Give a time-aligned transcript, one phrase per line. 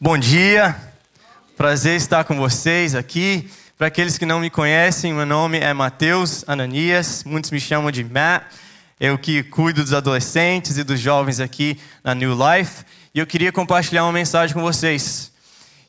[0.00, 0.76] Bom dia,
[1.56, 3.50] prazer estar com vocês aqui.
[3.76, 8.04] Para aqueles que não me conhecem, meu nome é Matheus Ananias, muitos me chamam de
[8.04, 8.44] Matt.
[9.00, 12.84] Eu que cuido dos adolescentes e dos jovens aqui na New Life.
[13.12, 15.32] E eu queria compartilhar uma mensagem com vocês.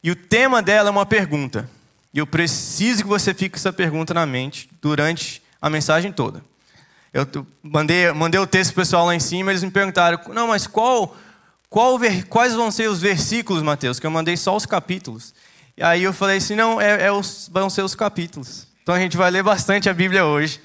[0.03, 1.69] E o tema dela é uma pergunta.
[2.11, 6.43] E eu preciso que você fique com essa pergunta na mente durante a mensagem toda.
[7.13, 7.27] Eu
[7.61, 11.15] mandei, mandei o texto pro pessoal lá em cima, eles me perguntaram: não, mas qual,
[11.69, 13.99] quais vão ser os versículos, Mateus?
[13.99, 15.33] Que eu mandei só os capítulos.
[15.77, 18.67] E aí eu falei assim: não, é, é os, vão ser os capítulos.
[18.81, 20.59] Então a gente vai ler bastante a Bíblia hoje.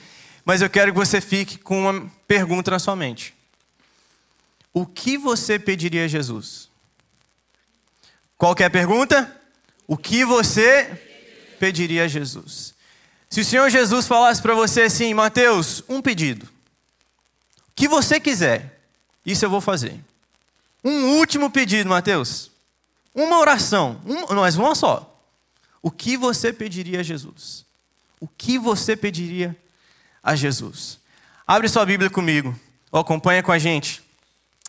[0.44, 3.34] Mas eu quero que você fique com uma pergunta na sua mente:
[4.72, 6.68] O que você pediria a Jesus?
[8.36, 9.30] Qual é pergunta?
[9.86, 10.84] O que você
[11.60, 12.74] pediria a Jesus?
[13.28, 16.46] Se o Senhor Jesus falasse para você assim, Mateus, um pedido.
[16.46, 18.80] O que você quiser,
[19.26, 20.00] isso eu vou fazer.
[20.84, 22.50] Um último pedido, Mateus.
[23.14, 25.10] Uma oração, um, mas uma só.
[25.80, 27.64] O que você pediria a Jesus?
[28.20, 29.56] O que você pediria
[30.22, 30.98] a Jesus?
[31.46, 32.54] Abre sua Bíblia comigo,
[32.92, 34.02] ou acompanha com a gente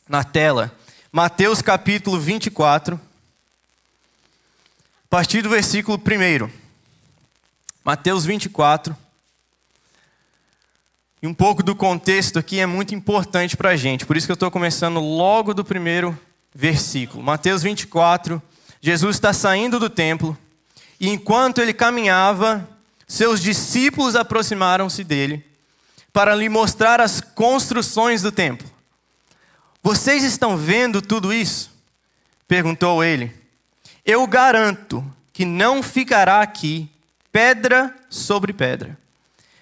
[0.07, 0.73] na tela.
[1.11, 2.99] Mateus capítulo 24, a
[5.09, 6.49] partir do versículo 1.
[7.83, 8.95] Mateus 24,
[11.25, 14.31] e um pouco do contexto aqui é muito importante para a gente, por isso que
[14.31, 16.15] eu estou começando logo do primeiro
[16.53, 17.23] versículo.
[17.23, 18.39] Mateus 24,
[18.79, 20.37] Jesus está saindo do templo,
[20.99, 22.69] e enquanto ele caminhava,
[23.07, 25.43] seus discípulos aproximaram-se dele
[26.13, 28.69] para lhe mostrar as construções do templo.
[29.81, 31.71] Vocês estão vendo tudo isso?
[32.47, 33.33] perguntou ele.
[34.05, 36.87] Eu garanto que não ficará aqui
[37.31, 38.95] pedra sobre pedra.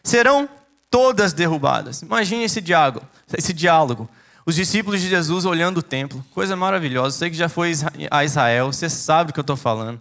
[0.03, 0.49] Serão
[0.93, 2.03] todas derrubadas.
[2.03, 3.01] Imagine esse diálogo,
[3.35, 4.07] esse diálogo.
[4.45, 7.17] Os discípulos de Jesus olhando o templo, coisa maravilhosa.
[7.17, 7.73] Você que já foi
[8.11, 9.99] a Israel, você sabe do que eu estou falando.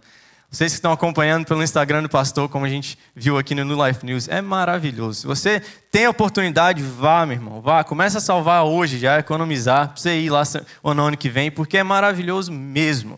[0.51, 3.87] Vocês que estão acompanhando pelo Instagram do pastor, como a gente viu aqui no New
[3.87, 5.21] Life News, é maravilhoso.
[5.21, 7.83] Se você tem a oportunidade, vá, meu irmão, vá.
[7.83, 10.43] Começa a salvar hoje, já economizar, para você ir lá
[10.83, 13.17] o ano que vem, porque é maravilhoso mesmo.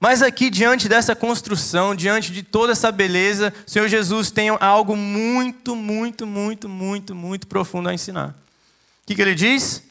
[0.00, 4.96] Mas aqui, diante dessa construção, diante de toda essa beleza, o Senhor Jesus tem algo
[4.96, 8.28] muito, muito, muito, muito, muito profundo a ensinar.
[8.28, 9.82] O que, que ele diz?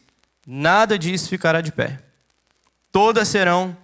[0.45, 1.99] Nada disso ficará de pé.
[2.91, 3.75] Todas serão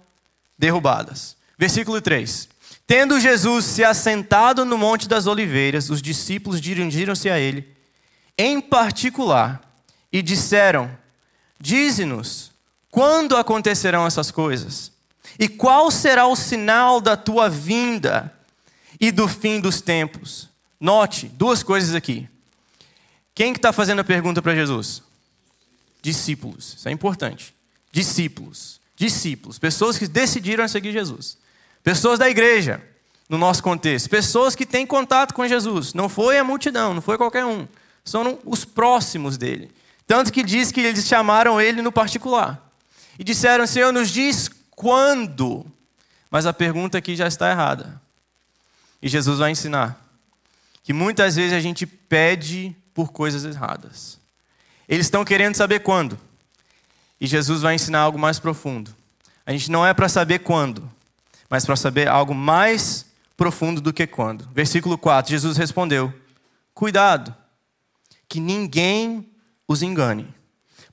[0.58, 1.36] derrubadas.
[1.58, 2.48] Versículo 3.
[2.86, 7.68] Tendo Jesus se assentado no Monte das Oliveiras, os discípulos dirigiram-se a ele,
[8.36, 9.60] em particular,
[10.12, 10.90] e disseram:
[11.58, 12.50] Dize-nos,
[12.90, 14.90] quando acontecerão essas coisas?
[15.40, 18.30] E qual será o sinal da tua vinda
[19.00, 20.50] e do fim dos tempos?
[20.78, 22.28] Note duas coisas aqui.
[23.34, 25.02] Quem que está fazendo a pergunta para Jesus?
[26.02, 26.74] Discípulos.
[26.76, 27.54] Isso é importante.
[27.90, 28.78] Discípulos.
[28.94, 29.58] Discípulos.
[29.58, 31.38] Pessoas que decidiram seguir Jesus.
[31.82, 32.82] Pessoas da igreja,
[33.26, 34.10] no nosso contexto.
[34.10, 35.94] Pessoas que têm contato com Jesus.
[35.94, 37.66] Não foi a multidão, não foi qualquer um.
[38.04, 39.70] São os próximos dele.
[40.06, 42.70] Tanto que diz que eles chamaram ele no particular.
[43.18, 45.66] E disseram: Senhor, nos diz quando.
[46.30, 48.00] Mas a pergunta aqui já está errada.
[49.02, 50.02] E Jesus vai ensinar
[50.82, 54.18] que muitas vezes a gente pede por coisas erradas.
[54.88, 56.18] Eles estão querendo saber quando.
[57.20, 58.96] E Jesus vai ensinar algo mais profundo.
[59.44, 60.90] A gente não é para saber quando,
[61.50, 63.04] mas para saber algo mais
[63.36, 64.48] profundo do que quando.
[64.54, 66.10] Versículo 4: Jesus respondeu:
[66.72, 67.34] Cuidado,
[68.26, 69.28] que ninguém
[69.68, 70.26] os engane.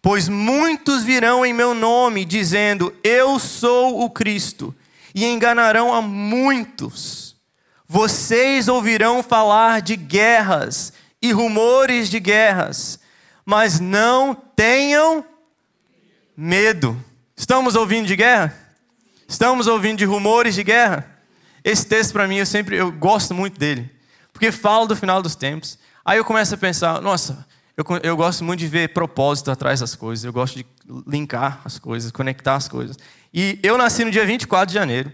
[0.08, 4.74] Pois muitos virão em meu nome, dizendo: Eu sou o Cristo,
[5.14, 7.36] e enganarão a muitos.
[7.86, 13.02] Vocês ouvirão falar de guerras e rumores de guerras,
[13.46, 15.26] mas não tenham
[16.38, 16.98] medo.
[17.36, 18.58] Estamos ouvindo de guerra?
[19.28, 21.06] Estamos ouvindo de rumores de guerra?
[21.66, 23.94] Esse texto para mim eu sempre eu gosto muito dele,
[24.32, 25.78] porque fala do final dos tempos.
[26.06, 27.46] Aí eu começo a pensar, nossa,
[27.78, 30.66] eu, eu gosto muito de ver propósito atrás das coisas, eu gosto de
[31.06, 32.98] linkar as coisas, conectar as coisas.
[33.32, 35.14] E eu nasci no dia 24 de janeiro.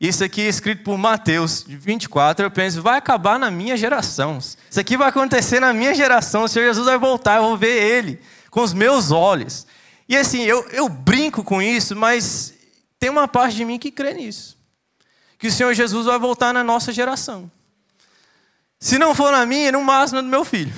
[0.00, 2.46] Isso aqui é escrito por Mateus, de 24.
[2.46, 4.38] Eu penso, vai acabar na minha geração.
[4.38, 6.44] Isso aqui vai acontecer na minha geração.
[6.44, 9.66] O Senhor Jesus vai voltar, eu vou ver Ele com os meus olhos.
[10.08, 12.54] E assim, eu, eu brinco com isso, mas
[12.98, 14.56] tem uma parte de mim que crê nisso.
[15.36, 17.50] Que o Senhor Jesus vai voltar na nossa geração.
[18.78, 20.72] Se não for na minha, no máximo no meu filho.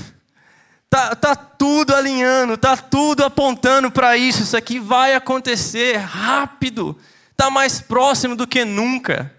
[0.89, 4.43] Tá, tá tudo alinhando, tá tudo apontando para isso.
[4.43, 6.97] Isso aqui vai acontecer rápido.
[7.37, 9.33] Tá mais próximo do que nunca.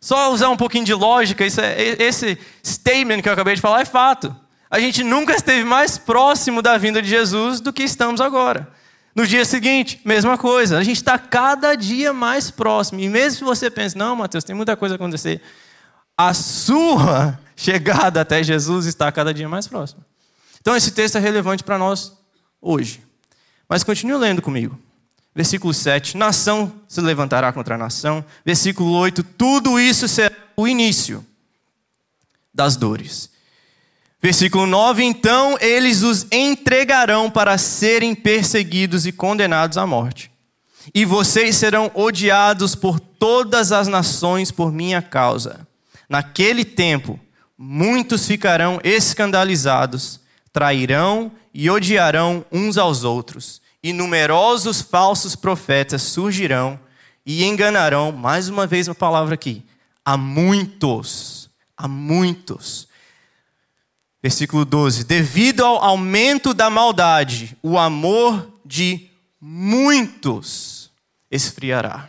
[0.00, 3.84] Só usar um pouquinho de lógica, é, esse statement que eu acabei de falar é
[3.84, 4.34] fato.
[4.70, 8.68] A gente nunca esteve mais próximo da vinda de Jesus do que estamos agora.
[9.14, 10.76] No dia seguinte, mesma coisa.
[10.76, 13.00] A gente está cada dia mais próximo.
[13.00, 15.40] E mesmo que você pense, não, Mateus, tem muita coisa a acontecer,
[16.16, 20.04] a sua chegada até Jesus está cada dia mais próxima.
[20.66, 22.12] Então esse texto é relevante para nós
[22.60, 23.00] hoje.
[23.68, 24.76] Mas continue lendo comigo.
[25.32, 28.24] Versículo 7: Nação se levantará contra a nação.
[28.44, 31.24] Versículo 8: Tudo isso será o início
[32.52, 33.30] das dores.
[34.20, 40.32] Versículo 9: Então eles os entregarão para serem perseguidos e condenados à morte.
[40.92, 45.64] E vocês serão odiados por todas as nações por minha causa.
[46.08, 47.20] Naquele tempo,
[47.56, 50.25] muitos ficarão escandalizados,
[50.56, 56.80] trairão e odiarão uns aos outros, e numerosos falsos profetas surgirão
[57.26, 59.62] e enganarão, mais uma vez a palavra aqui,
[60.02, 62.88] a muitos, a muitos.
[64.22, 70.90] Versículo 12: Devido ao aumento da maldade, o amor de muitos
[71.30, 72.08] esfriará.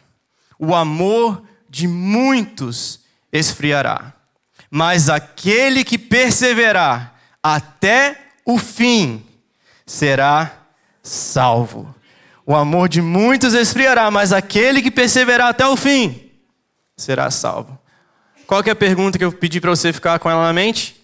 [0.57, 4.13] O amor de muitos esfriará.
[4.71, 9.23] Mas aquele que perseverar até o fim
[9.85, 10.67] será
[11.03, 11.93] salvo.
[12.45, 16.31] O amor de muitos esfriará, mas aquele que perseverar até o fim
[16.95, 17.77] será salvo.
[18.47, 20.97] Qual é a pergunta que eu pedi para você ficar com ela na mente?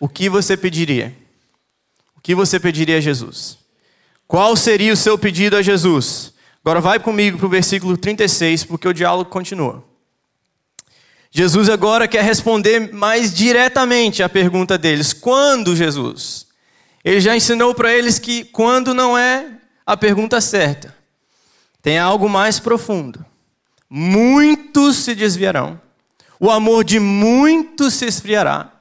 [0.00, 1.14] o que você pediria?
[2.16, 3.58] O que você pediria a Jesus?
[4.26, 6.32] Qual seria o seu pedido a Jesus?
[6.64, 9.84] Agora vai comigo para o versículo 36, porque o diálogo continua.
[11.30, 16.46] Jesus agora quer responder mais diretamente à pergunta deles: quando, Jesus?
[17.04, 19.46] Ele já ensinou para eles que quando não é
[19.86, 20.94] a pergunta certa.
[21.82, 23.24] Tem algo mais profundo.
[23.88, 25.80] Muitos se desviarão,
[26.38, 28.72] o amor de muitos se esfriará.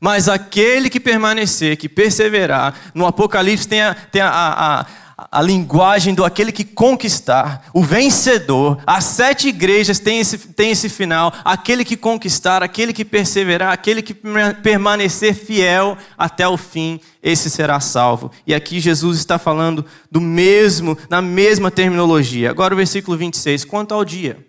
[0.00, 4.86] Mas aquele que permanecer, que perseverar, no Apocalipse tem a, tem a, a,
[5.18, 8.78] a linguagem do aquele que conquistar, o vencedor.
[8.86, 14.00] As sete igrejas têm esse, têm esse final: aquele que conquistar, aquele que perseverar, aquele
[14.00, 14.14] que
[14.62, 18.30] permanecer fiel até o fim, esse será salvo.
[18.46, 22.50] E aqui Jesus está falando do mesmo, na mesma terminologia.
[22.50, 24.46] Agora o versículo 26, quanto ao dia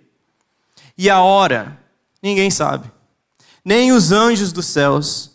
[0.98, 1.80] e a hora,
[2.22, 2.92] ninguém sabe,
[3.64, 5.30] nem os anjos dos céus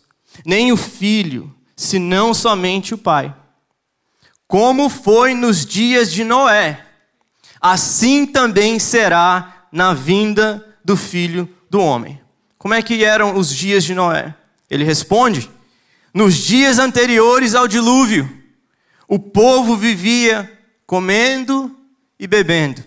[0.44, 3.34] nem o filho, senão somente o pai.
[4.46, 6.85] Como foi nos dias de Noé,
[7.61, 12.20] assim também será na vinda do filho do homem.
[12.58, 14.35] Como é que eram os dias de Noé?
[14.70, 15.50] Ele responde:
[16.12, 18.31] Nos dias anteriores ao dilúvio,
[19.08, 20.50] o povo vivia
[20.87, 21.75] comendo
[22.19, 22.82] e bebendo,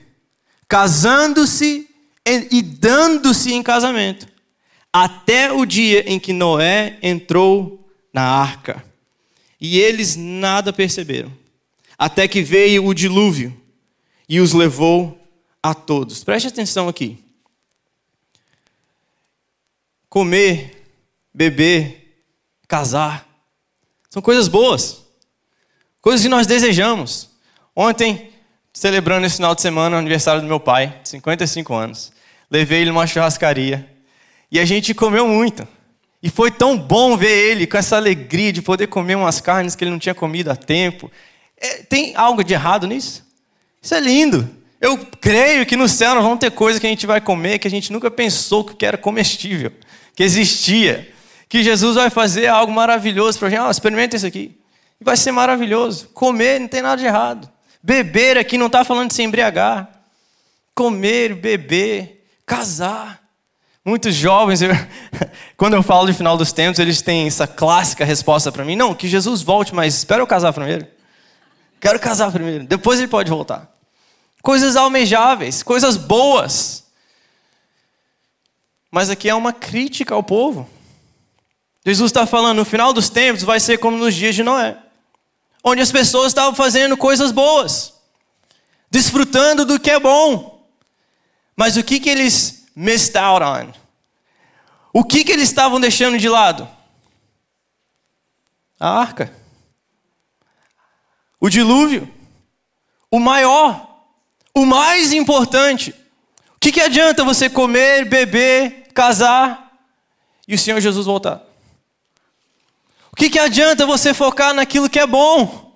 [0.68, 1.90] casando-se
[2.26, 4.28] e dando-se em casamento
[4.92, 8.84] até o dia em que Noé entrou na arca.
[9.60, 11.32] E eles nada perceberam,
[11.98, 13.60] até que veio o dilúvio
[14.30, 15.20] e os levou
[15.62, 16.24] a todos.
[16.24, 17.24] Preste atenção aqui.
[20.10, 20.86] Comer,
[21.34, 22.24] beber,
[22.68, 23.28] casar,
[24.10, 25.04] são coisas boas,
[26.02, 27.30] coisas que nós desejamos.
[27.76, 28.32] Ontem,
[28.74, 32.12] celebrando esse final de semana o aniversário do meu pai, 55 anos,
[32.50, 33.88] levei ele numa churrascaria.
[34.52, 35.68] E a gente comeu muito.
[36.24, 39.84] E foi tão bom ver ele com essa alegria de poder comer umas carnes que
[39.84, 41.12] ele não tinha comido há tempo.
[41.60, 43.26] É, tem algo de errado nisso?
[43.82, 44.50] Isso é lindo.
[44.80, 47.68] Eu creio que no céu nós vamos ter coisas que a gente vai comer que
[47.68, 49.72] a gente nunca pensou que era comestível,
[50.16, 51.12] que existia.
[51.50, 53.60] Que Jesus vai fazer algo maravilhoso para a gente.
[53.60, 54.58] Ah, experimenta isso aqui.
[55.00, 56.10] E vai ser maravilhoso.
[56.10, 57.50] Comer não tem nada de errado.
[57.82, 59.90] Beber aqui não está falando de se embriagar.
[60.76, 63.22] Comer, beber, casar.
[63.86, 64.72] Muitos jovens, eu,
[65.56, 68.94] quando eu falo de final dos tempos, eles têm essa clássica resposta para mim: não,
[68.94, 70.86] que Jesus volte, mas espera eu casar primeiro.
[71.80, 73.72] Quero casar primeiro, depois ele pode voltar.
[74.42, 76.86] Coisas almejáveis, coisas boas.
[78.90, 80.70] Mas aqui é uma crítica ao povo.
[81.86, 84.78] Jesus está falando: no final dos tempos vai ser como nos dias de Noé,
[85.64, 87.94] onde as pessoas estavam fazendo coisas boas,
[88.90, 90.68] desfrutando do que é bom.
[91.56, 93.74] Mas o que, que eles missed out on.
[94.94, 96.70] O que, que eles estavam deixando de lado?
[98.80, 99.34] A arca.
[101.40, 102.12] O dilúvio.
[103.12, 104.06] O maior.
[104.54, 105.94] O mais importante.
[106.56, 109.72] O que, que adianta você comer, beber, casar
[110.48, 111.44] e o Senhor Jesus voltar?
[113.12, 115.76] O que, que adianta você focar naquilo que é bom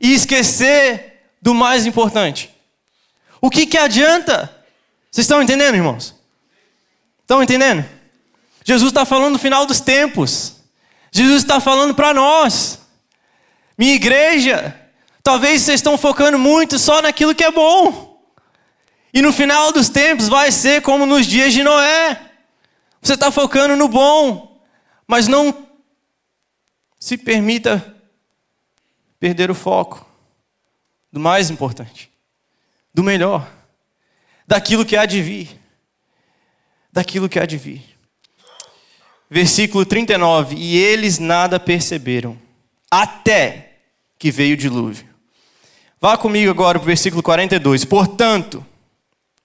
[0.00, 2.50] e esquecer do mais importante?
[3.40, 4.54] O que, que adianta?
[5.10, 6.14] Vocês estão entendendo, irmãos?
[7.20, 7.84] Estão entendendo?
[8.64, 10.56] Jesus está falando no final dos tempos.
[11.12, 12.78] Jesus está falando para nós.
[13.78, 14.88] Minha igreja,
[15.28, 18.18] Talvez vocês estão focando muito só naquilo que é bom.
[19.12, 22.18] E no final dos tempos vai ser como nos dias de Noé.
[23.02, 24.58] Você está focando no bom,
[25.06, 25.68] mas não
[26.98, 27.94] se permita
[29.20, 30.06] perder o foco
[31.12, 32.10] do mais importante,
[32.94, 33.46] do melhor,
[34.46, 35.60] daquilo que há de vir.
[36.90, 37.84] Daquilo que há de vir.
[39.28, 42.38] Versículo 39: E eles nada perceberam,
[42.90, 43.67] até
[44.18, 45.06] que veio o dilúvio.
[46.00, 47.84] Vá comigo agora para o versículo 42.
[47.84, 48.64] Portanto,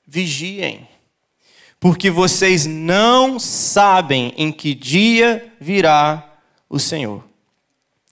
[0.08, 0.88] vigiem,
[1.80, 6.38] porque vocês não sabem em que dia virá
[6.70, 7.24] o Senhor.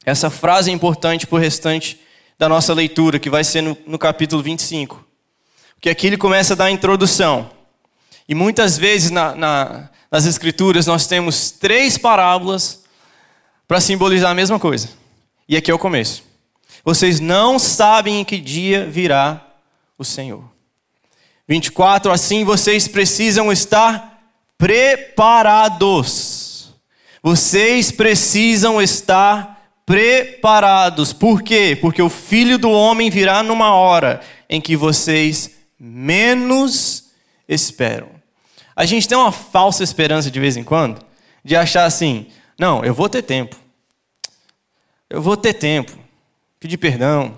[0.05, 1.99] Essa frase é importante para o restante
[2.37, 5.05] da nossa leitura, que vai ser no, no capítulo 25.
[5.75, 7.51] Porque aqui ele começa a dar a introdução.
[8.27, 12.83] E muitas vezes na, na, nas Escrituras nós temos três parábolas
[13.67, 14.89] para simbolizar a mesma coisa.
[15.47, 16.30] E aqui é o começo.
[16.83, 19.45] Vocês não sabem em que dia virá
[19.97, 20.43] o Senhor.
[21.47, 24.21] 24, assim vocês precisam estar
[24.57, 26.41] preparados.
[27.21, 31.13] Vocês precisam estar preparados.
[31.13, 31.77] Por quê?
[31.79, 37.11] Porque o filho do homem virá numa hora em que vocês menos
[37.47, 38.09] esperam.
[38.75, 41.05] A gente tem uma falsa esperança de vez em quando
[41.43, 43.55] de achar assim: não, eu vou ter tempo.
[45.09, 45.91] Eu vou ter tempo.
[46.61, 47.37] Pedir perdão.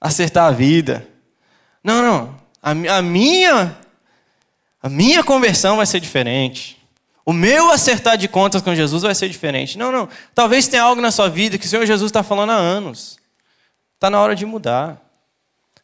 [0.00, 1.06] Acertar a vida.
[1.84, 2.36] Não, não.
[2.60, 3.76] A, a minha
[4.82, 6.76] a minha conversão vai ser diferente.
[7.24, 9.78] O meu acertar de contas com Jesus vai ser diferente.
[9.78, 10.08] Não, não.
[10.34, 13.16] Talvez tenha algo na sua vida que o Senhor Jesus está falando há anos.
[13.94, 15.00] Está na hora de mudar.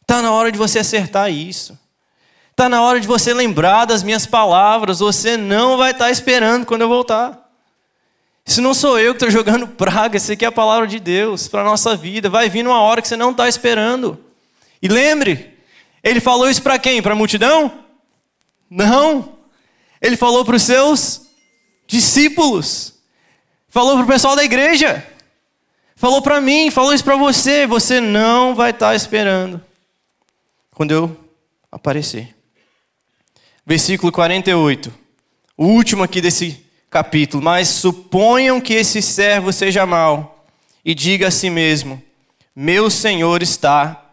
[0.01, 1.79] Está na hora de você acertar isso.
[2.51, 4.99] Está na hora de você lembrar das minhas palavras.
[4.99, 7.48] Você não vai estar tá esperando quando eu voltar.
[8.49, 10.17] Isso não sou eu que estou jogando praga.
[10.17, 12.31] Isso aqui é a palavra de Deus para a nossa vida.
[12.31, 14.19] Vai vir numa hora que você não está esperando.
[14.81, 15.55] E lembre,
[16.03, 16.99] ele falou isso para quem?
[16.99, 17.85] Para a multidão?
[18.67, 19.33] Não.
[20.01, 21.27] Ele falou para os seus
[21.85, 22.95] discípulos,
[23.67, 25.05] falou para o pessoal da igreja,
[25.95, 27.67] falou para mim, falou isso para você.
[27.67, 29.63] Você não vai estar tá esperando
[30.73, 31.15] quando eu
[31.71, 32.35] aparecer.
[33.63, 34.91] Versículo 48,
[35.55, 37.43] o último aqui desse capítulo.
[37.43, 40.45] Mas suponham que esse servo seja mau
[40.83, 42.01] e diga a si mesmo:
[42.55, 44.03] Meu senhor está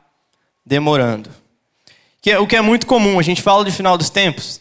[0.64, 1.30] demorando.
[2.20, 4.60] Que é, o que é muito comum, a gente fala de final dos tempos.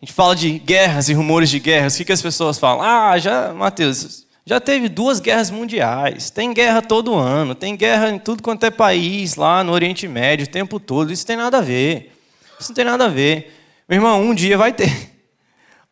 [0.00, 1.94] A gente fala de guerras e rumores de guerras.
[1.94, 2.82] O que, que as pessoas falam?
[2.82, 6.28] Ah, já, Mateus, já teve duas guerras mundiais.
[6.28, 7.54] Tem guerra todo ano.
[7.54, 11.12] Tem guerra em tudo quanto é país lá no Oriente Médio o tempo todo.
[11.12, 12.12] Isso tem nada a ver.
[12.58, 13.56] Isso não tem nada a ver.
[13.88, 15.11] Meu irmão, um dia vai ter.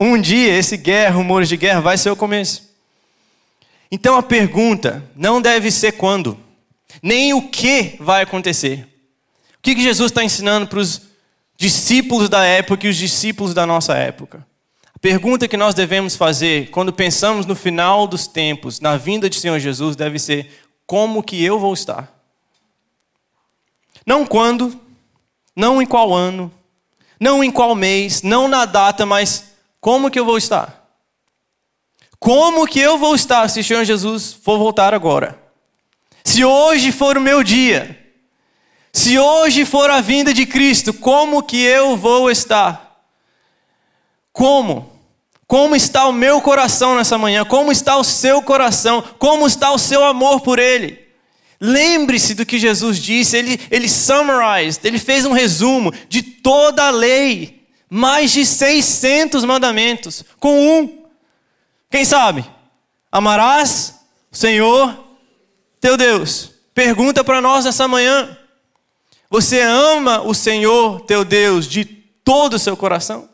[0.00, 2.71] Um dia esse guerra, rumores de guerra, vai ser o começo.
[3.92, 6.38] Então a pergunta não deve ser quando,
[7.02, 8.88] nem o que vai acontecer.
[9.59, 11.02] O que, Jesus está ensinando para os
[11.59, 14.47] discípulos da época e os discípulos da nossa época.
[14.95, 19.38] A pergunta que nós devemos fazer quando pensamos no final dos tempos, na vinda de
[19.38, 20.50] Senhor Jesus, deve ser:
[20.87, 22.11] como que eu vou estar?
[24.07, 24.80] Não quando,
[25.54, 26.50] não em qual ano,
[27.19, 29.50] não em qual mês, não na data, mas
[29.80, 30.80] como que eu vou estar?
[32.18, 35.40] Como que eu vou estar se o Senhor Jesus for voltar agora?
[36.22, 37.99] Se hoje for o meu dia,
[38.92, 43.04] se hoje for a vinda de Cristo, como que eu vou estar?
[44.32, 44.92] Como?
[45.46, 47.44] Como está o meu coração nessa manhã?
[47.44, 49.02] Como está o seu coração?
[49.18, 51.10] Como está o seu amor por Ele?
[51.60, 56.90] Lembre-se do que Jesus disse, ele, ele summarized, ele fez um resumo de toda a
[56.90, 57.60] lei,
[57.90, 61.04] mais de 600 mandamentos, com um.
[61.90, 62.49] Quem sabe?
[63.11, 63.97] Amarás
[64.30, 64.97] o Senhor
[65.80, 66.52] teu Deus.
[66.73, 68.38] Pergunta para nós nessa manhã.
[69.28, 73.28] Você ama o Senhor teu Deus de todo o seu coração?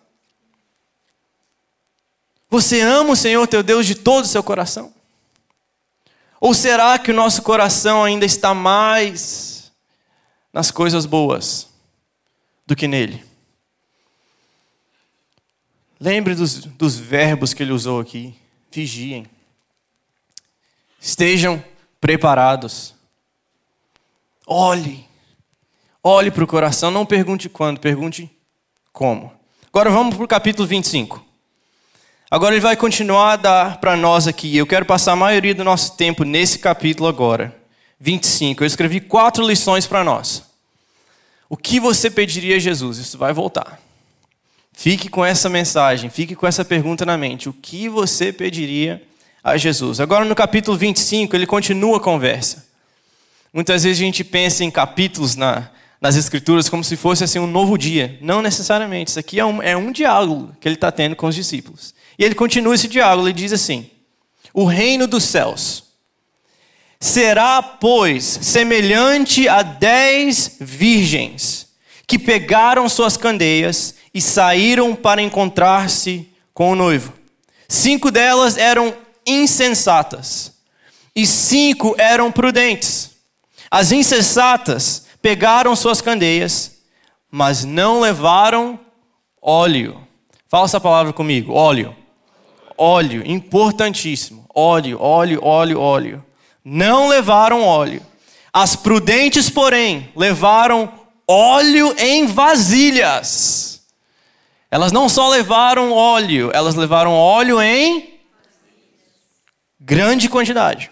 [2.48, 4.94] Você ama o Senhor teu Deus de todo o seu coração?
[6.40, 9.72] Ou será que o nosso coração ainda está mais
[10.52, 11.68] nas coisas boas
[12.66, 13.36] do que nele?
[15.98, 18.34] Lembre dos, dos verbos que ele usou aqui.
[18.70, 19.26] Vigiem.
[21.00, 21.62] Estejam
[22.00, 22.94] preparados.
[24.46, 25.06] Olhe.
[26.02, 28.30] Olhe para o coração, não pergunte quando, pergunte
[28.92, 29.32] como.
[29.68, 31.24] Agora vamos para o capítulo 25.
[32.30, 34.56] Agora ele vai continuar a dar para nós aqui.
[34.56, 37.56] Eu quero passar a maioria do nosso tempo nesse capítulo agora.
[37.98, 38.62] 25.
[38.62, 40.42] Eu escrevi quatro lições para nós.
[41.48, 42.98] O que você pediria a Jesus?
[42.98, 43.80] Isso vai voltar.
[44.78, 47.49] Fique com essa mensagem, fique com essa pergunta na mente.
[47.49, 49.02] O que você pediria
[49.42, 50.00] a Jesus?
[50.00, 52.66] Agora no capítulo 25, ele continua a conversa.
[53.54, 57.47] Muitas vezes a gente pensa em capítulos na, nas Escrituras como se fosse assim um
[57.47, 58.18] novo dia.
[58.21, 59.09] Não necessariamente.
[59.09, 61.95] Isso aqui é um, é um diálogo que ele está tendo com os discípulos.
[62.18, 63.28] E ele continua esse diálogo.
[63.28, 63.90] Ele diz assim:
[64.52, 65.85] O reino dos céus
[67.00, 71.66] será, pois, semelhante a dez virgens
[72.06, 77.12] que pegaram suas candeias e saíram para encontrar-se com o noivo.
[77.68, 78.94] Cinco delas eram
[79.26, 80.54] insensatas
[81.14, 83.11] e cinco eram prudentes.
[83.70, 86.78] As insensatas pegaram suas candeias,
[87.30, 88.80] mas não levaram
[89.42, 90.00] óleo.
[90.49, 91.94] Fala essa palavra comigo: óleo.
[92.78, 94.46] Óleo, importantíssimo.
[94.54, 96.25] Óleo, óleo, óleo, óleo.
[96.64, 98.00] Não levaram óleo.
[98.50, 100.90] As prudentes, porém, levaram
[101.28, 103.65] óleo em vasilhas.
[104.70, 108.18] Elas não só levaram óleo, elas levaram óleo em
[109.80, 110.90] grande quantidade.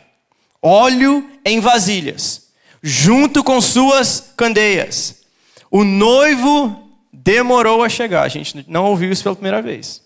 [0.63, 2.45] Óleo em vasilhas
[2.87, 5.23] junto com suas candeias.
[5.71, 8.25] O noivo demorou a chegar.
[8.25, 10.03] A gente não ouviu isso pela primeira vez.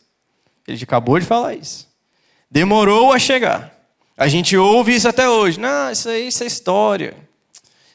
[0.67, 1.89] Ele acabou de falar isso.
[2.49, 3.75] Demorou a chegar.
[4.17, 5.59] A gente ouve isso até hoje.
[5.59, 7.17] Não, isso aí isso é história.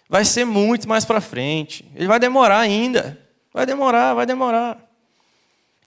[0.10, 1.90] Vai ser muito mais para frente.
[1.96, 3.18] Ele vai demorar ainda.
[3.54, 4.78] Vai demorar, vai demorar.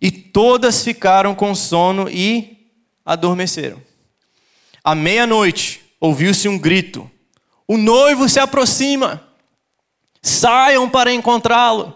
[0.00, 2.69] E todas ficaram com sono e
[3.05, 3.81] adormeceram.
[4.85, 7.11] À meia-noite, ouviu-se um grito.
[7.67, 9.23] O noivo se aproxima.
[10.23, 11.95] Saiam para encontrá-lo.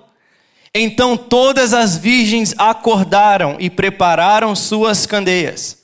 [0.74, 5.78] Então todas as virgens acordaram e prepararam suas candeias.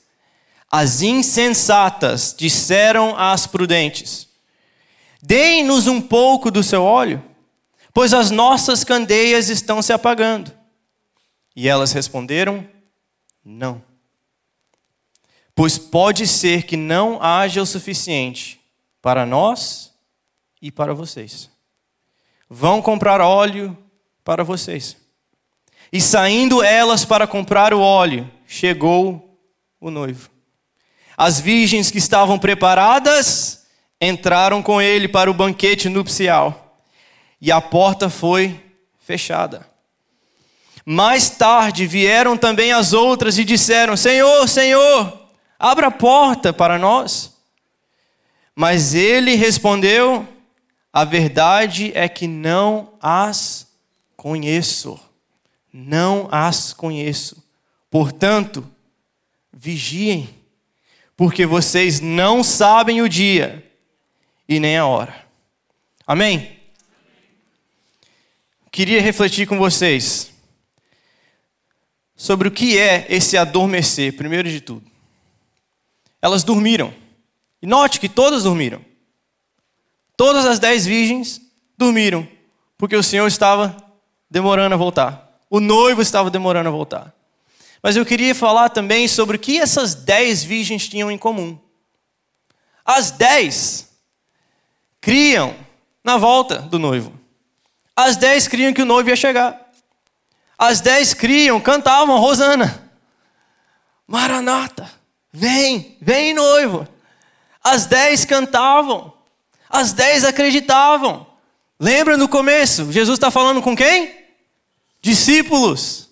[0.71, 4.27] As insensatas disseram às prudentes:
[5.21, 7.23] Deem-nos um pouco do seu óleo,
[7.93, 10.56] pois as nossas candeias estão se apagando.
[11.57, 12.63] E elas responderam:
[13.43, 13.81] Não.
[15.55, 18.61] Pois pode ser que não haja o suficiente
[19.01, 19.91] para nós
[20.61, 21.49] e para vocês.
[22.47, 23.75] Vão comprar óleo
[24.23, 24.95] para vocês.
[25.91, 29.41] E saindo elas para comprar o óleo, chegou
[29.81, 30.29] o noivo.
[31.17, 33.65] As virgens que estavam preparadas
[33.99, 36.79] entraram com ele para o banquete nupcial,
[37.41, 38.63] e a porta foi
[38.99, 39.66] fechada.
[40.89, 45.21] Mais tarde vieram também as outras e disseram: Senhor, Senhor,
[45.59, 47.35] abra a porta para nós.
[48.55, 50.25] Mas ele respondeu:
[50.93, 53.67] A verdade é que não as
[54.15, 54.97] conheço.
[55.73, 57.43] Não as conheço.
[57.91, 58.65] Portanto,
[59.51, 60.29] vigiem,
[61.17, 63.61] porque vocês não sabem o dia
[64.47, 65.25] e nem a hora.
[66.07, 66.57] Amém?
[68.71, 70.36] Queria refletir com vocês
[72.17, 74.83] sobre o que é esse adormecer, primeiro de tudo.
[76.19, 76.91] Elas dormiram.
[77.61, 78.83] E note que todas dormiram.
[80.17, 81.39] Todas as dez virgens
[81.77, 82.27] dormiram,
[82.75, 83.77] porque o Senhor estava
[84.29, 85.39] demorando a voltar.
[85.47, 87.13] O noivo estava demorando a voltar.
[87.83, 91.57] Mas eu queria falar também sobre o que essas dez virgens tinham em comum.
[92.83, 93.89] As dez
[94.99, 95.55] criam
[96.03, 97.13] na volta do noivo.
[97.95, 99.66] As dez criam que o noivo ia chegar.
[100.57, 102.89] As dez criam, cantavam Rosana.
[104.07, 104.89] Maranata,
[105.31, 106.87] vem, vem noivo.
[107.63, 109.13] As dez cantavam,
[109.69, 111.27] as dez acreditavam.
[111.79, 112.91] Lembra no começo?
[112.91, 114.15] Jesus está falando com quem?
[115.01, 116.09] Discípulos.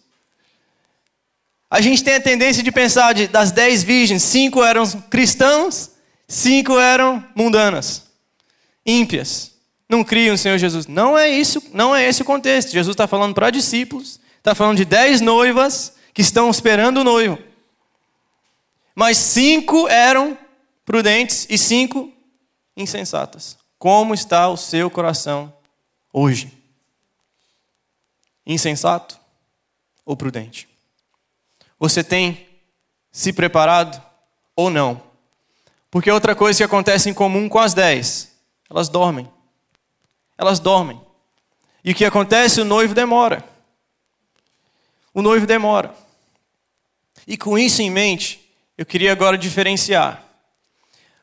[1.69, 5.91] A gente tem a tendência de pensar de, das dez virgens, cinco eram cristãos,
[6.27, 8.03] cinco eram mundanas,
[8.85, 9.51] ímpias.
[9.89, 10.87] Não criam no Senhor Jesus.
[10.87, 12.71] Não é isso, não é esse o contexto.
[12.71, 17.39] Jesus está falando para discípulos, está falando de dez noivas que estão esperando o noivo.
[18.93, 20.37] Mas cinco eram
[20.85, 22.13] prudentes e cinco
[22.77, 23.57] insensatas.
[23.79, 25.51] Como está o seu coração
[26.13, 26.53] hoje?
[28.45, 29.19] Insensato
[30.05, 30.69] ou prudente?
[31.79, 32.47] Você tem
[33.11, 33.99] se preparado
[34.55, 35.01] ou não?
[35.89, 38.31] Porque outra coisa que acontece em comum com as dez,
[38.69, 39.27] elas dormem.
[40.37, 41.01] Elas dormem.
[41.83, 42.61] E o que acontece?
[42.61, 43.54] O noivo demora.
[45.15, 45.95] O noivo demora.
[47.25, 48.39] E com isso em mente,
[48.77, 50.23] eu queria agora diferenciar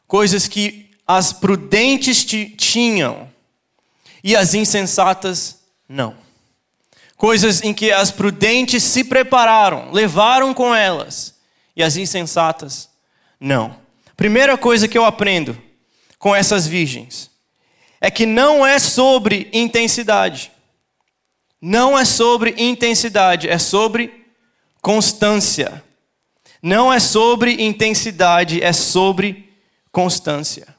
[0.09, 3.31] coisas que as prudentes tinham
[4.23, 6.17] e as insensatas não.
[7.17, 11.35] Coisas em que as prudentes se prepararam, levaram com elas,
[11.75, 12.89] e as insensatas
[13.41, 13.77] não.
[14.17, 15.57] Primeira coisa que eu aprendo
[16.19, 17.31] com essas virgens
[18.01, 20.52] é que não é sobre intensidade.
[21.65, 24.27] Não é sobre intensidade, é sobre
[24.81, 25.85] constância.
[26.61, 29.49] Não é sobre intensidade, é sobre
[29.93, 30.75] constância.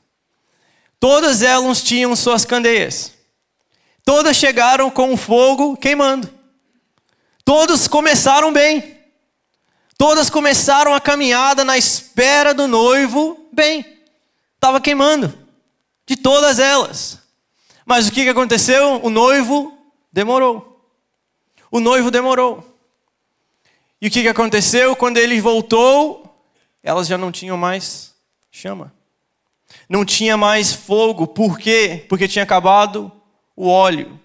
[0.99, 3.13] Todas elas tinham suas candeias.
[4.03, 6.29] Todas chegaram com o fogo queimando.
[7.45, 8.97] Todos começaram bem.
[9.97, 13.85] Todas começaram a caminhada na espera do noivo bem.
[14.55, 15.33] Estava queimando.
[16.05, 17.19] De todas elas.
[17.85, 18.99] Mas o que aconteceu?
[19.01, 19.77] O noivo
[20.11, 20.72] demorou.
[21.73, 22.63] O noivo demorou.
[23.99, 24.95] E o que aconteceu?
[24.95, 26.37] Quando ele voltou,
[26.83, 28.13] elas já não tinham mais
[28.51, 28.93] chama.
[29.89, 31.25] Não tinha mais fogo.
[31.25, 32.05] Por quê?
[32.07, 33.11] Porque tinha acabado
[33.55, 34.19] o óleo.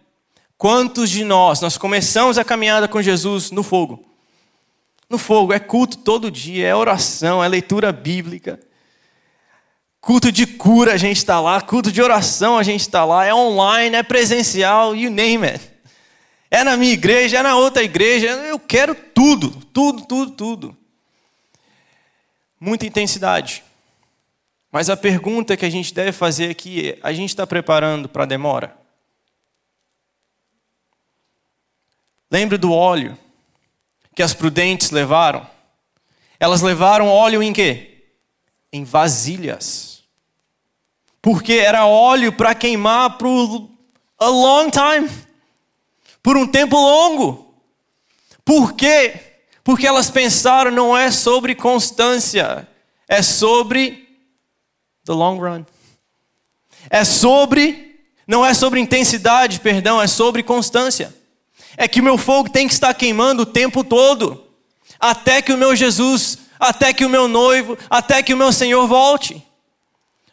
[0.59, 4.05] Quantos de nós, nós começamos a caminhada com Jesus no fogo?
[5.09, 8.61] No fogo, é culto todo dia, é oração, é leitura bíblica.
[10.03, 13.33] Culto de cura a gente está lá, culto de oração a gente está lá, é
[13.33, 15.78] online, é presencial, you name it.
[16.51, 20.77] É na minha igreja, é na outra igreja, eu quero tudo, tudo, tudo, tudo.
[22.59, 23.63] Muita intensidade.
[24.71, 28.25] Mas a pergunta que a gente deve fazer aqui é: a gente está preparando para
[28.25, 28.77] a demora?
[32.31, 33.17] Lembre do óleo
[34.15, 35.47] que as prudentes levaram.
[36.41, 38.05] Elas levaram óleo em quê?
[38.73, 40.03] Em vasilhas.
[41.23, 43.69] Porque era óleo para queimar por
[44.19, 45.28] a long time.
[46.29, 47.55] Por um tempo longo.
[48.45, 49.15] Por quê?
[49.65, 52.69] Porque elas pensaram não é sobre constância,
[53.09, 54.07] é sobre
[55.07, 55.65] the long run.
[56.91, 61.17] É sobre, não é sobre intensidade, perdão, é sobre constância
[61.79, 64.45] é que o meu fogo tem que estar queimando o tempo todo,
[65.01, 68.87] até que o meu Jesus, até que o meu noivo, até que o meu Senhor
[68.87, 69.43] volte.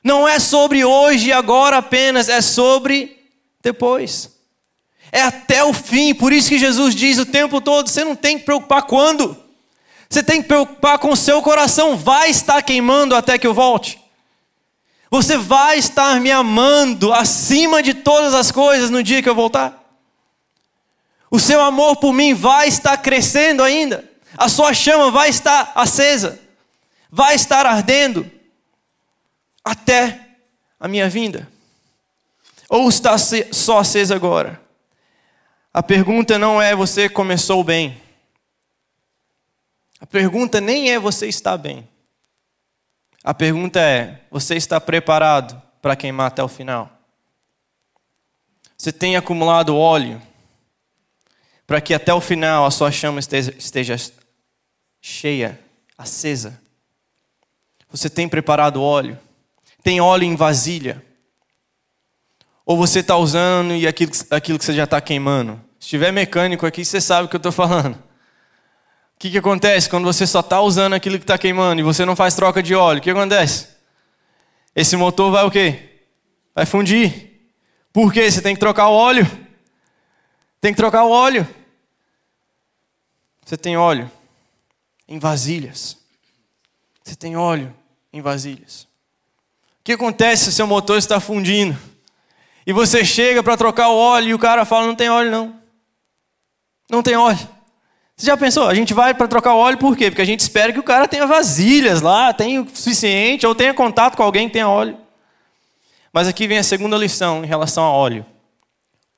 [0.04, 3.18] Não é sobre hoje e agora apenas, é sobre
[3.62, 4.35] depois.
[5.12, 8.38] É até o fim, por isso que Jesus diz o tempo todo: você não tem
[8.38, 9.38] que preocupar quando,
[10.10, 14.00] você tem que preocupar com o seu coração, vai estar queimando até que eu volte.
[15.10, 19.82] Você vai estar me amando acima de todas as coisas no dia que eu voltar.
[21.30, 24.10] O seu amor por mim vai estar crescendo ainda.
[24.38, 26.40] A sua chama vai estar acesa.
[27.10, 28.30] Vai estar ardendo
[29.64, 30.20] até
[30.80, 31.48] a minha vinda.
[32.70, 34.65] Ou está só acesa agora?
[35.76, 38.02] A pergunta não é você começou bem.
[40.00, 41.86] A pergunta nem é você está bem.
[43.22, 46.90] A pergunta é: você está preparado para queimar até o final?
[48.78, 50.22] Você tem acumulado óleo?
[51.68, 53.98] para que até o final a sua chama esteja,
[55.02, 55.60] cheia,
[55.98, 56.62] acesa.
[57.90, 59.20] Você tem preparado óleo?
[59.84, 61.04] Tem óleo em vasilha?
[62.66, 65.65] Ou você está usando e aquilo, aquilo que você já está queimando?
[65.86, 67.94] Se tiver mecânico aqui, você sabe o que eu estou falando.
[67.94, 72.04] O que, que acontece quando você só está usando aquilo que está queimando e você
[72.04, 72.98] não faz troca de óleo?
[72.98, 73.68] O que acontece?
[74.76, 76.02] Esse motor vai o quê?
[76.56, 77.52] Vai fundir.
[77.94, 78.32] Por quê?
[78.32, 79.30] Você tem que trocar o óleo.
[80.60, 81.48] Tem que trocar o óleo.
[83.46, 84.10] Você tem óleo
[85.08, 86.00] em vasilhas.
[87.04, 87.72] Você tem óleo
[88.12, 88.88] em vasilhas.
[89.82, 91.78] O que acontece se o seu motor está fundindo?
[92.66, 95.65] E você chega para trocar o óleo e o cara fala: não tem óleo não.
[96.90, 97.56] Não tem óleo.
[98.16, 98.68] Você já pensou?
[98.68, 100.10] A gente vai para trocar óleo por quê?
[100.10, 103.74] Porque a gente espera que o cara tenha vasilhas lá, tenha o suficiente, ou tenha
[103.74, 104.98] contato com alguém que tenha óleo.
[106.14, 108.26] Mas aqui vem a segunda lição em relação a óleo.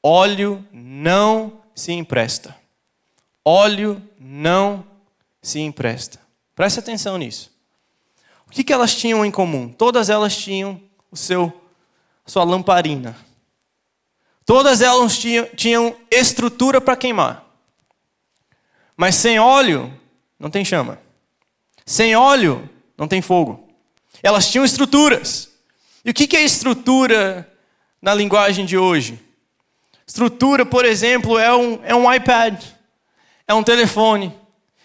[0.01, 2.55] Óleo não se empresta.
[3.45, 4.83] Óleo não
[5.41, 6.19] se empresta.
[6.55, 7.51] Preste atenção nisso.
[8.47, 9.69] O que, que elas tinham em comum?
[9.69, 11.53] Todas elas tinham o seu,
[12.25, 13.15] sua lamparina.
[14.43, 17.46] Todas elas tinham, tinham estrutura para queimar.
[18.97, 19.93] Mas sem óleo,
[20.39, 20.99] não tem chama.
[21.85, 23.69] Sem óleo, não tem fogo.
[24.23, 25.51] Elas tinham estruturas.
[26.03, 27.47] E o que, é estrutura
[28.01, 29.19] na linguagem de hoje?
[30.05, 32.63] Estrutura, por exemplo, é um, é um iPad,
[33.47, 34.33] é um telefone,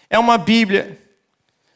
[0.09, 0.99] é uma Bíblia.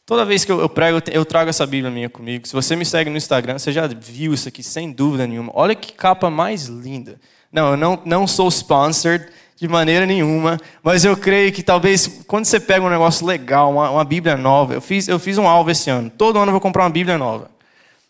[0.06, 2.48] Toda vez que eu, prego, eu trago essa Bíblia minha comigo.
[2.48, 5.52] Se você me segue no Instagram, você já viu isso aqui sem dúvida nenhuma.
[5.56, 7.20] Olha que capa mais linda.
[7.52, 12.46] Não, eu não, não sou sponsored de maneira nenhuma, mas eu creio que talvez quando
[12.46, 15.72] você pega um negócio legal, uma, uma Bíblia nova, eu fiz, eu fiz um alvo
[15.72, 16.10] esse ano.
[16.10, 17.50] Todo ano eu vou comprar uma Bíblia nova.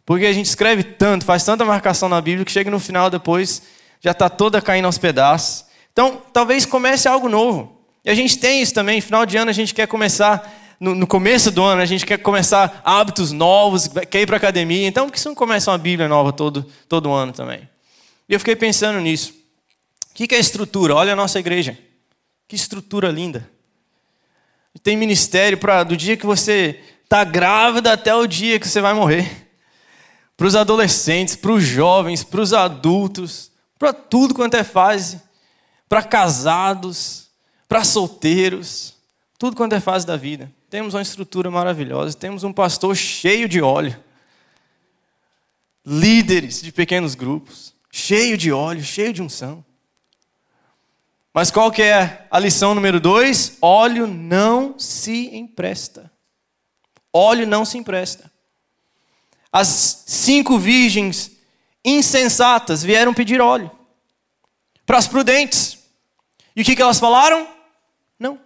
[0.05, 3.61] Porque a gente escreve tanto, faz tanta marcação na Bíblia que chega no final depois
[3.99, 5.65] já está toda caindo aos pedaços.
[5.91, 7.81] Então, talvez comece algo novo.
[8.05, 9.01] E a gente tem isso também.
[9.01, 12.17] Final de ano a gente quer começar, no, no começo do ano, a gente quer
[12.19, 14.87] começar hábitos novos, quer ir para academia.
[14.87, 17.67] Então, por que você não começa uma Bíblia nova todo, todo ano também?
[18.29, 19.33] E eu fiquei pensando nisso.
[20.19, 20.95] O que é estrutura?
[20.95, 21.77] Olha a nossa igreja.
[22.47, 23.47] Que estrutura linda.
[24.81, 28.95] Tem ministério para do dia que você está grávida até o dia que você vai
[28.95, 29.47] morrer.
[30.35, 35.21] para os adolescentes, para os jovens, para os adultos, para tudo quanto é fase,
[35.87, 37.29] para casados,
[37.67, 38.95] para solteiros,
[39.37, 40.51] tudo quanto é fase da vida.
[40.69, 43.97] Temos uma estrutura maravilhosa, temos um pastor cheio de óleo,
[45.85, 49.63] líderes de pequenos grupos, cheio de óleo, cheio de unção.
[51.37, 53.59] Mas qual que é a lição número dois?
[53.61, 56.11] Óleo não se empresta.
[57.13, 58.31] Óleo não se empresta.
[59.51, 59.67] As
[60.07, 61.31] cinco virgens
[61.85, 63.69] insensatas vieram pedir óleo
[64.83, 65.77] para as prudentes.
[66.55, 67.47] E o que, que elas falaram?
[68.17, 68.41] Não.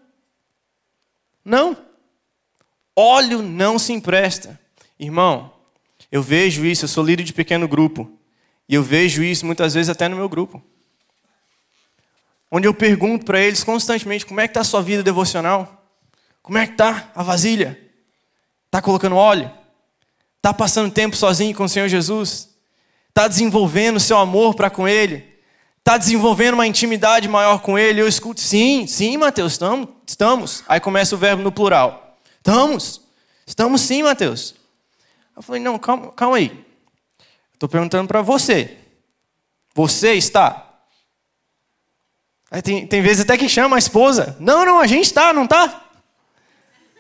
[1.45, 1.77] Não.
[2.93, 4.59] Óleo não se empresta.
[4.99, 5.53] Irmão,
[6.11, 8.19] eu vejo isso, eu sou líder de pequeno grupo.
[8.67, 10.61] E eu vejo isso muitas vezes até no meu grupo.
[12.51, 15.87] Onde eu pergunto para eles constantemente como é que está a sua vida devocional?
[16.41, 17.79] Como é que está a vasilha?
[18.65, 19.49] Está colocando óleo?
[20.35, 22.49] Está passando tempo sozinho com o Senhor Jesus?
[23.07, 25.31] Está desenvolvendo o seu amor para com Ele?
[25.79, 28.01] Está desenvolvendo uma intimidade maior com Ele?
[28.01, 30.63] Eu escuto, sim, sim, Mateus, estamos, estamos.
[30.67, 32.17] Aí começa o verbo no plural.
[32.37, 33.01] Estamos,
[33.45, 34.55] estamos sim, Mateus.
[35.35, 36.65] Eu falei, não, calma, calma aí.
[37.53, 38.77] Estou perguntando para você.
[39.73, 40.70] Você está?
[42.63, 44.35] Tem, tem vezes até que chama a esposa.
[44.39, 45.85] Não, não, a gente está, não está?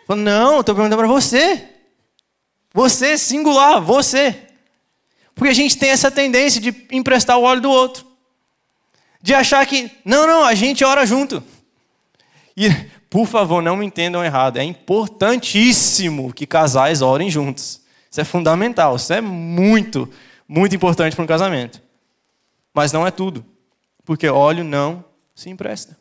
[0.07, 1.67] Falo, não, estou perguntando para você.
[2.73, 4.47] Você, singular, você.
[5.35, 8.11] Porque a gente tem essa tendência de emprestar o óleo do outro
[9.21, 11.43] de achar que, não, não, a gente ora junto.
[12.57, 12.69] E,
[13.09, 17.81] por favor, não me entendam errado, é importantíssimo que casais orem juntos.
[18.09, 20.09] Isso é fundamental, isso é muito,
[20.47, 21.81] muito importante para um casamento.
[22.73, 23.45] Mas não é tudo,
[24.03, 25.03] porque óleo não
[25.41, 25.97] se empresta.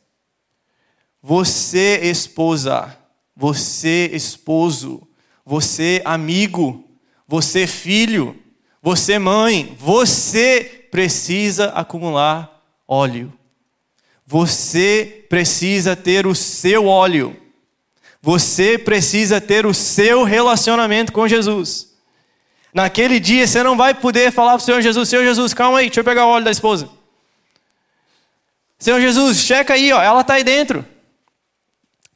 [1.23, 2.97] Você, esposa,
[3.35, 5.07] você, esposo,
[5.45, 6.85] você, amigo,
[7.27, 8.39] você, filho,
[8.83, 13.33] você, mãe, você precisa acumular óleo.
[14.27, 17.37] Você precisa ter o seu óleo.
[18.23, 21.95] Você precisa ter o seu relacionamento com Jesus.
[22.73, 25.87] Naquele dia você não vai poder falar para o Senhor Jesus: Senhor Jesus, calma aí,
[25.87, 27.00] deixa eu pegar o óleo da esposa.
[28.81, 30.85] Senhor Jesus, checa aí, ó, ela está aí dentro.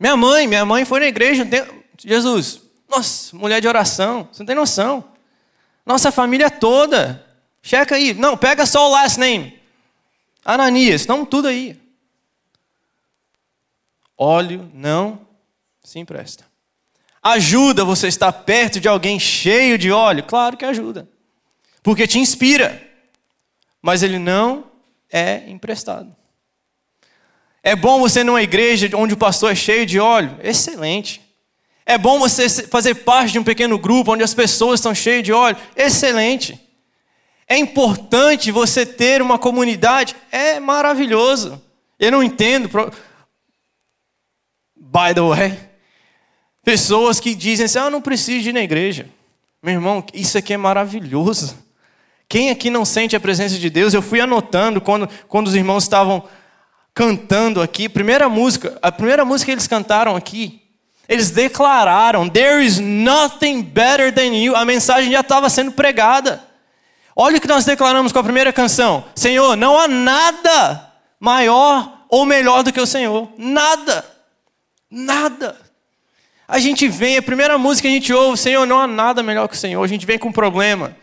[0.01, 1.47] Minha mãe, minha mãe foi na igreja.
[1.99, 5.05] Jesus, nossa, mulher de oração, você não tem noção.
[5.85, 7.23] Nossa família toda.
[7.63, 8.15] Checa aí.
[8.15, 9.61] Não, pega só o last name.
[10.43, 11.79] Ananias, estão tudo aí.
[14.17, 15.21] Óleo não
[15.83, 16.45] se empresta.
[17.23, 20.25] Ajuda você estar perto de alguém cheio de óleo?
[20.25, 21.07] Claro que ajuda.
[21.83, 22.83] Porque te inspira.
[23.83, 24.65] Mas ele não
[25.13, 26.15] é emprestado.
[27.67, 30.37] É bom você numa igreja onde o pastor é cheio de óleo?
[30.43, 31.23] Excelente.
[31.87, 35.33] É bom você fazer parte de um pequeno grupo onde as pessoas estão cheias de
[35.33, 35.57] óleo?
[35.75, 36.61] Excelente.
[37.49, 40.15] É importante você ter uma comunidade?
[40.31, 41.61] É maravilhoso.
[41.99, 42.69] Eu não entendo.
[44.77, 45.59] By the way,
[46.63, 49.09] pessoas que dizem assim: ah, eu não preciso ir na igreja.
[49.63, 51.57] Meu irmão, isso aqui é maravilhoso.
[52.29, 53.95] Quem aqui não sente a presença de Deus?
[53.95, 56.29] Eu fui anotando quando, quando os irmãos estavam
[56.95, 60.63] cantando aqui, primeira música, a primeira música que eles cantaram aqui,
[61.09, 64.55] eles declararam: There is nothing better than you.
[64.55, 66.43] A mensagem já estava sendo pregada.
[67.17, 72.25] Olha o que nós declaramos com a primeira canção: Senhor, não há nada maior ou
[72.25, 73.29] melhor do que o Senhor.
[73.37, 74.05] Nada.
[74.91, 75.57] Nada.
[76.47, 79.49] A gente vem, a primeira música que a gente ouve, Senhor, não há nada melhor
[79.49, 79.83] que o Senhor.
[79.83, 80.95] A gente vem com um problema.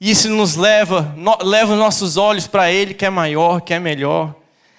[0.00, 3.80] Isso nos leva, no, leva os nossos olhos para Ele que é maior, que é
[3.80, 4.34] melhor.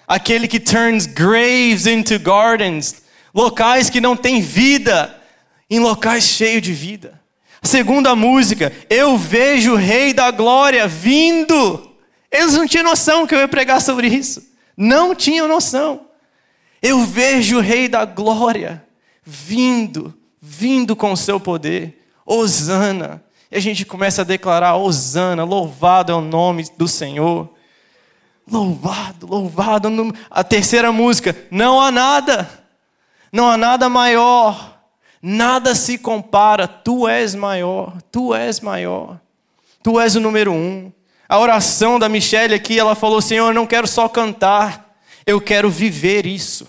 [0.10, 5.15] Aquele que turns graves into gardens, locais que não têm vida,
[5.69, 7.22] em locais cheios de vida.
[7.62, 11.91] Segunda música, eu vejo o Rei da Glória vindo.
[12.32, 14.52] Eles não tinham noção que eu ia pregar sobre isso.
[14.76, 16.08] Não tinham noção.
[16.82, 18.84] Eu vejo o Rei da Glória
[19.24, 22.04] vindo, vindo com o seu poder.
[22.26, 23.24] Osana.
[23.52, 27.48] E a gente começa a declarar: Osana, louvado é o nome do Senhor.
[28.51, 29.89] Louvado, louvado.
[30.29, 32.49] A terceira música, não há nada,
[33.31, 34.79] não há nada maior
[35.21, 39.19] Nada se compara, tu és maior, tu és maior,
[39.83, 40.91] tu és o número um.
[41.27, 45.69] A oração da Michelle aqui, ela falou: Senhor, eu não quero só cantar, eu quero
[45.69, 46.67] viver isso.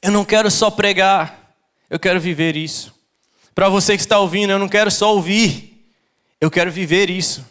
[0.00, 1.56] Eu não quero só pregar,
[1.90, 2.94] eu quero viver isso.
[3.56, 5.92] Para você que está ouvindo, eu não quero só ouvir,
[6.40, 7.44] eu quero viver isso.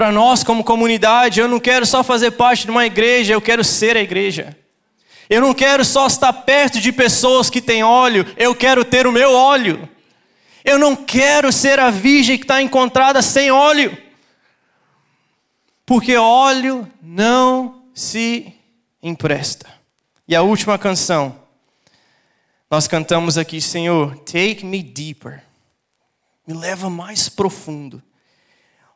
[0.00, 3.62] Para nós, como comunidade, eu não quero só fazer parte de uma igreja, eu quero
[3.62, 4.56] ser a igreja.
[5.28, 9.12] Eu não quero só estar perto de pessoas que têm óleo, eu quero ter o
[9.12, 9.86] meu óleo.
[10.64, 13.94] Eu não quero ser a virgem que está encontrada sem óleo.
[15.84, 18.54] Porque óleo não se
[19.02, 19.68] empresta.
[20.26, 21.42] E a última canção,
[22.70, 25.44] nós cantamos aqui, Senhor, take me deeper.
[26.46, 28.02] Me leva mais profundo.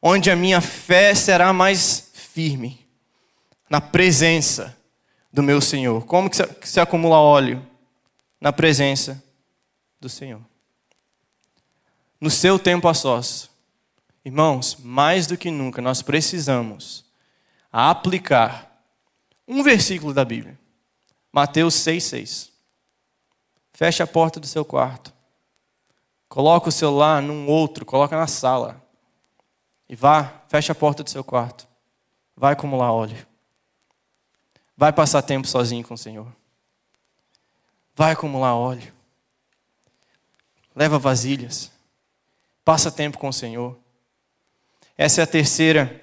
[0.07, 2.87] Onde a minha fé será mais firme.
[3.71, 4.77] Na presença
[5.33, 6.05] do meu Senhor.
[6.05, 6.37] Como que
[6.69, 7.67] se, acumula óleo?
[8.39, 9.25] Na presença
[9.99, 10.43] do Senhor.
[12.21, 13.49] No seu tempo a sós.
[14.23, 17.07] Irmãos, mais do que nunca, nós precisamos
[17.73, 18.79] aplicar
[19.49, 20.59] um versículo da Bíblia.
[21.33, 22.51] Mateus 6,6.
[23.73, 25.15] Feche a porta do seu quarto.
[26.29, 28.84] Coloca o celular num outro, coloca na sala.
[29.89, 31.67] E vá, feche a porta do seu quarto.
[32.37, 33.27] Vai acumular óleo.
[34.77, 36.27] Vai passar tempo sozinho com o Senhor.
[37.95, 38.93] Vai acumular óleo.
[40.75, 41.71] Leva vasilhas.
[42.65, 43.79] Passa tempo com o Senhor.
[44.97, 46.01] Essa é a terceira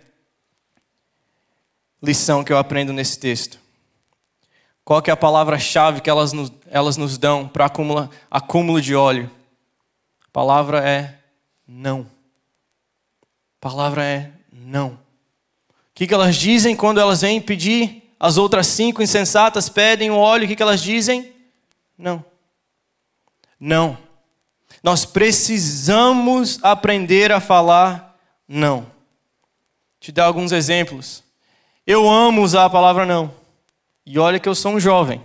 [2.02, 3.60] lição que eu aprendo nesse texto.
[4.84, 9.30] Qual que é a palavra-chave que elas nos, elas nos dão para acúmulo, de óleo?
[10.26, 11.20] A palavra é
[11.68, 12.08] não.
[13.62, 14.90] Palavra é não.
[14.90, 14.98] O
[15.94, 18.12] que, que elas dizem quando elas vêm pedir?
[18.20, 21.32] As outras cinco insensatas pedem o óleo, o que, que elas dizem?
[21.96, 22.26] Não.
[23.60, 23.96] Não.
[24.82, 28.88] Nós precisamos aprender a falar não.
[30.00, 31.24] Te dar alguns exemplos.
[31.86, 33.32] Eu amo usar a palavra não.
[34.04, 35.24] E olha que eu sou um jovem.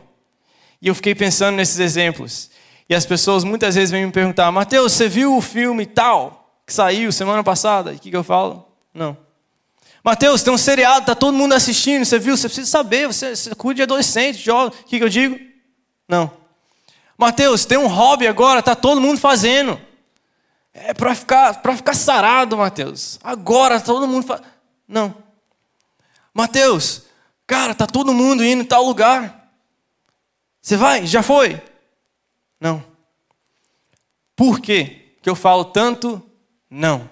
[0.83, 2.51] E eu fiquei pensando nesses exemplos.
[2.87, 6.73] E as pessoas muitas vezes vêm me perguntar: Mateus, você viu o filme tal que
[6.73, 7.93] saiu semana passada?
[7.93, 8.67] E o que, que eu falo?
[8.93, 9.17] Não.
[10.03, 12.37] Mateus, tem um seriado, tá todo mundo assistindo, você viu?
[12.37, 14.79] Você precisa saber, você, você cuida de adolescente, jovem.
[14.81, 15.39] O que, que eu digo?
[16.09, 16.31] Não.
[17.17, 19.81] Mateus, tem um hobby agora, tá todo mundo fazendo.
[20.73, 23.19] É para ficar, ficar sarado, Mateus.
[23.23, 24.43] Agora todo mundo faz.
[24.87, 25.15] Não.
[26.35, 27.03] Mateus,
[27.47, 29.51] cara, tá todo mundo indo em tal lugar.
[30.61, 31.07] Você vai?
[31.07, 31.63] Já foi?
[32.61, 32.85] Não.
[34.35, 36.23] Por quê que eu falo tanto
[36.71, 37.09] não?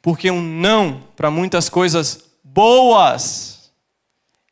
[0.00, 3.72] Porque um não para muitas coisas boas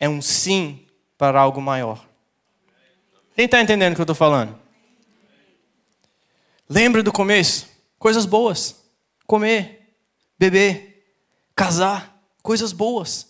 [0.00, 2.04] é um sim para algo maior.
[3.34, 4.58] Quem está entendendo o que eu estou falando?
[6.68, 7.68] Lembra do começo?
[7.98, 8.82] Coisas boas.
[9.26, 9.96] Comer,
[10.38, 11.14] beber,
[11.54, 13.28] casar, coisas boas.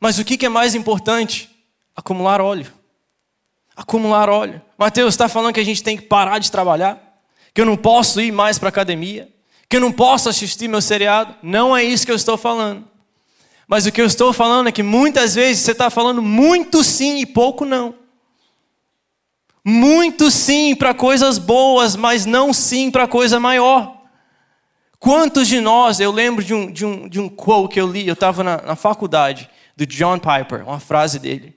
[0.00, 1.48] Mas o que é mais importante?
[1.94, 2.72] Acumular óleo.
[3.76, 4.60] Acumular óleo.
[4.76, 7.11] Mateus está falando que a gente tem que parar de trabalhar,
[7.54, 9.28] que eu não posso ir mais para a academia,
[9.68, 11.34] que eu não posso assistir meu seriado.
[11.42, 12.84] Não é isso que eu estou falando.
[13.66, 17.20] Mas o que eu estou falando é que muitas vezes você está falando muito sim
[17.20, 17.94] e pouco não.
[19.64, 23.96] Muito sim para coisas boas, mas não sim para coisa maior.
[24.98, 28.06] Quantos de nós, eu lembro de um, de um, de um quote que eu li,
[28.06, 31.56] eu estava na, na, faculdade, do John Piper, uma frase dele.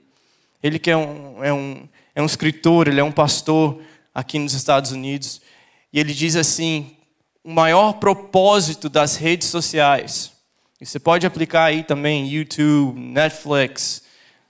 [0.62, 3.80] Ele que é um, é, um, é um escritor, ele é um pastor
[4.14, 5.40] aqui nos Estados Unidos.
[5.96, 6.94] E ele diz assim:
[7.42, 10.30] o maior propósito das redes sociais,
[10.78, 14.02] e você pode aplicar aí também YouTube, Netflix,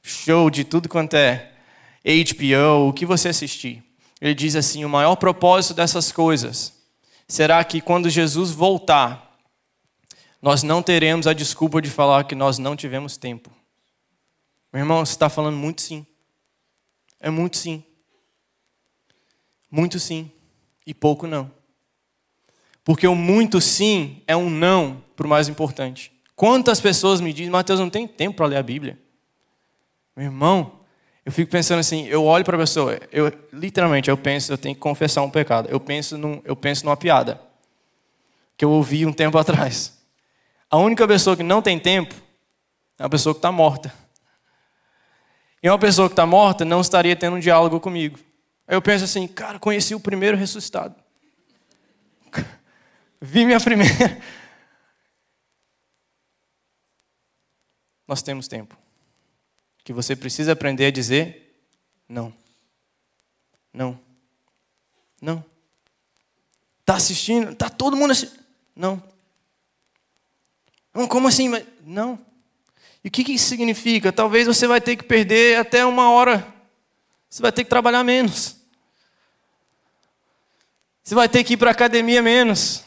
[0.03, 1.53] show de tudo quanto é
[2.05, 3.81] HBO, o que você assistir.
[4.21, 6.73] Ele diz assim: o maior propósito dessas coisas
[7.29, 9.39] será que quando Jesus voltar,
[10.43, 13.53] nós não teremos a desculpa de falar que nós não tivemos tempo.
[14.73, 16.05] Meu irmão, você está falando muito sim.
[17.21, 17.85] É muito sim.
[19.71, 20.33] Muito sim.
[20.87, 21.51] E pouco não.
[22.85, 26.13] Porque o muito sim é um não para o mais importante.
[26.37, 28.99] Quantas pessoas me dizem, Mateus, não tem tempo para ler a Bíblia?
[30.15, 30.81] Meu irmão,
[31.25, 34.75] eu fico pensando assim, eu olho para a pessoa, eu literalmente eu penso, eu tenho
[34.75, 35.69] que confessar um pecado.
[35.69, 37.41] Eu penso num, eu penso numa piada
[38.57, 39.99] que eu ouvi um tempo atrás.
[40.71, 42.15] A única pessoa que não tem tempo
[42.99, 43.93] é a pessoa que está morta.
[45.63, 48.19] E uma pessoa que está morta não estaria tendo um diálogo comigo.
[48.67, 50.95] Aí eu penso assim, cara, conheci o primeiro ressuscitado.
[53.21, 54.21] Vi minha primeira.
[58.07, 58.77] Nós temos tempo
[59.85, 61.47] que você precisa aprender a dizer
[62.09, 62.33] não.
[63.73, 63.99] Não.
[65.21, 65.45] Não.
[66.85, 67.55] Tá assistindo?
[67.55, 68.45] Tá todo mundo assistindo?
[68.75, 69.03] Não.
[70.95, 71.51] Não, como assim?
[71.85, 72.19] Não.
[73.03, 74.13] E o que, que isso significa?
[74.13, 76.56] Talvez você vai ter que perder até uma hora.
[77.37, 78.57] Você vai ter que trabalhar menos.
[81.05, 82.83] Você vai ter que ir para a academia menos.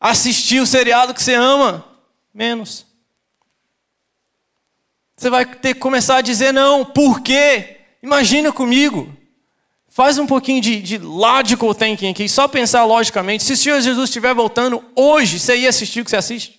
[0.00, 1.84] Assistir o seriado que você ama
[2.32, 2.86] menos.
[5.14, 6.82] Você vai ter que começar a dizer não.
[6.82, 7.80] Por quê?
[8.02, 9.14] Imagina comigo.
[9.90, 13.44] Faz um pouquinho de, de logical thinking aqui, só pensar logicamente.
[13.44, 16.58] Se o Senhor Jesus estiver voltando hoje, você ia assistir o que você assiste?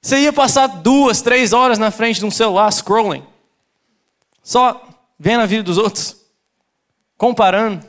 [0.00, 3.29] Você ia passar duas, três horas na frente de um celular scrolling,
[4.50, 4.84] só
[5.16, 6.16] vendo a vida dos outros,
[7.16, 7.86] comparando.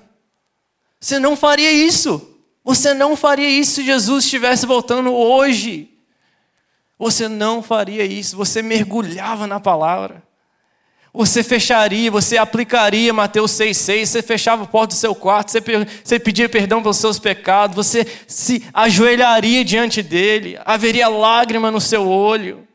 [0.99, 2.37] Você não faria isso.
[2.63, 5.89] Você não faria isso se Jesus estivesse voltando hoje.
[6.99, 8.37] Você não faria isso.
[8.37, 10.21] Você mergulhava na palavra.
[11.11, 15.61] Você fecharia, você aplicaria Mateus 6,6, você fechava a porta do seu quarto, você,
[16.03, 22.07] você pedia perdão pelos seus pecados, você se ajoelharia diante dele, haveria lágrima no seu
[22.07, 22.67] olho.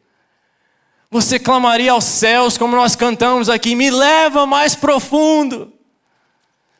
[1.11, 5.73] Você clamaria aos céus, como nós cantamos aqui: me leva mais profundo,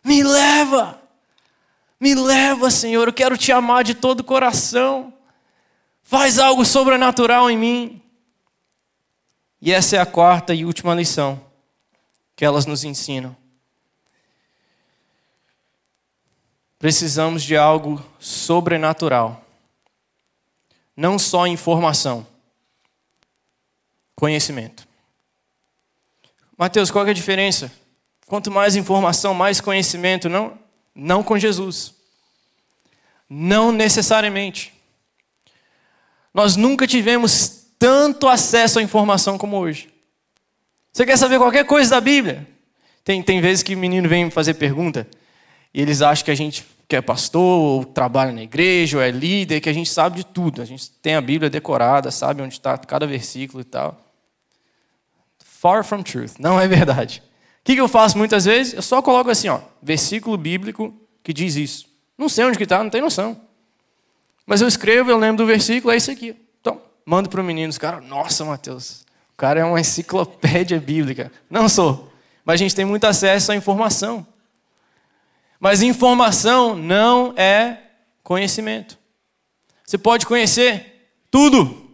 [0.03, 1.01] me leva,
[2.01, 5.13] me leva, Senhor, eu quero te amar de todo o coração,
[6.03, 8.03] faz algo sobrenatural em mim.
[9.61, 11.41] E essa é a quarta e última lição
[12.35, 13.35] que elas nos ensinam.
[16.79, 19.43] Precisamos de algo sobrenatural.
[20.95, 22.27] Não só informação,
[24.17, 24.89] conhecimento.
[26.57, 27.71] Mateus, qual é a diferença?
[28.27, 30.59] Quanto mais informação, mais conhecimento, não,
[30.95, 31.95] não com Jesus.
[33.29, 34.73] Não necessariamente.
[36.33, 39.93] Nós nunca tivemos tanto acesso à informação como hoje.
[40.93, 42.49] Você quer saber qualquer coisa da Bíblia?
[43.05, 45.07] Tem, tem vezes que o menino vem me fazer pergunta
[45.73, 49.11] e eles acham que a gente que é pastor, ou trabalha na igreja, ou é
[49.11, 50.63] líder, que a gente sabe de tudo.
[50.63, 54.06] A gente tem a Bíblia decorada, sabe onde está cada versículo e tal.
[55.67, 56.35] Far from truth.
[56.39, 57.21] Não é verdade.
[57.61, 58.73] O que eu faço muitas vezes?
[58.73, 60.95] Eu só coloco assim, ó, versículo bíblico
[61.25, 61.89] que diz isso.
[62.17, 63.41] Não sei onde que está, não tem noção.
[64.47, 66.37] Mas eu escrevo, eu lembro do versículo, é isso aqui.
[66.61, 69.01] Então, mando para o menino, os caras, nossa, Mateus,
[69.33, 71.33] o cara é uma enciclopédia bíblica.
[71.51, 72.13] Não sou.
[72.45, 74.25] Mas a gente tem muito acesso à informação.
[75.59, 77.79] Mas informação não é
[78.23, 78.97] conhecimento.
[79.85, 81.91] Você pode conhecer tudo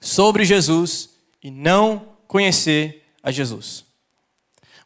[0.00, 3.84] sobre Jesus e não conhecer a Jesus.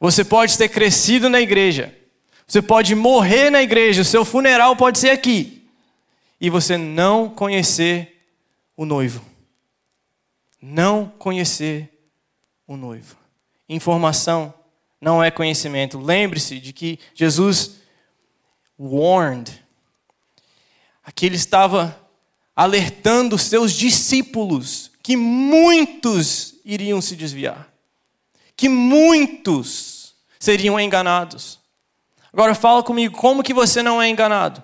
[0.00, 1.94] Você pode ter crescido na igreja.
[2.46, 4.00] Você pode morrer na igreja.
[4.00, 5.68] O seu funeral pode ser aqui.
[6.40, 8.24] E você não conhecer
[8.74, 9.32] o noivo
[10.62, 11.90] não conhecer
[12.68, 13.16] o noivo.
[13.68, 14.54] Informação
[15.00, 15.98] não é conhecimento.
[15.98, 17.78] Lembre-se de que Jesus
[18.78, 19.60] warned.
[21.02, 21.98] Aqui ele estava
[22.54, 27.68] alertando seus discípulos que muitos iriam se desviar,
[28.54, 31.58] que muitos seriam enganados.
[32.32, 34.62] Agora fala comigo, como que você não é enganado?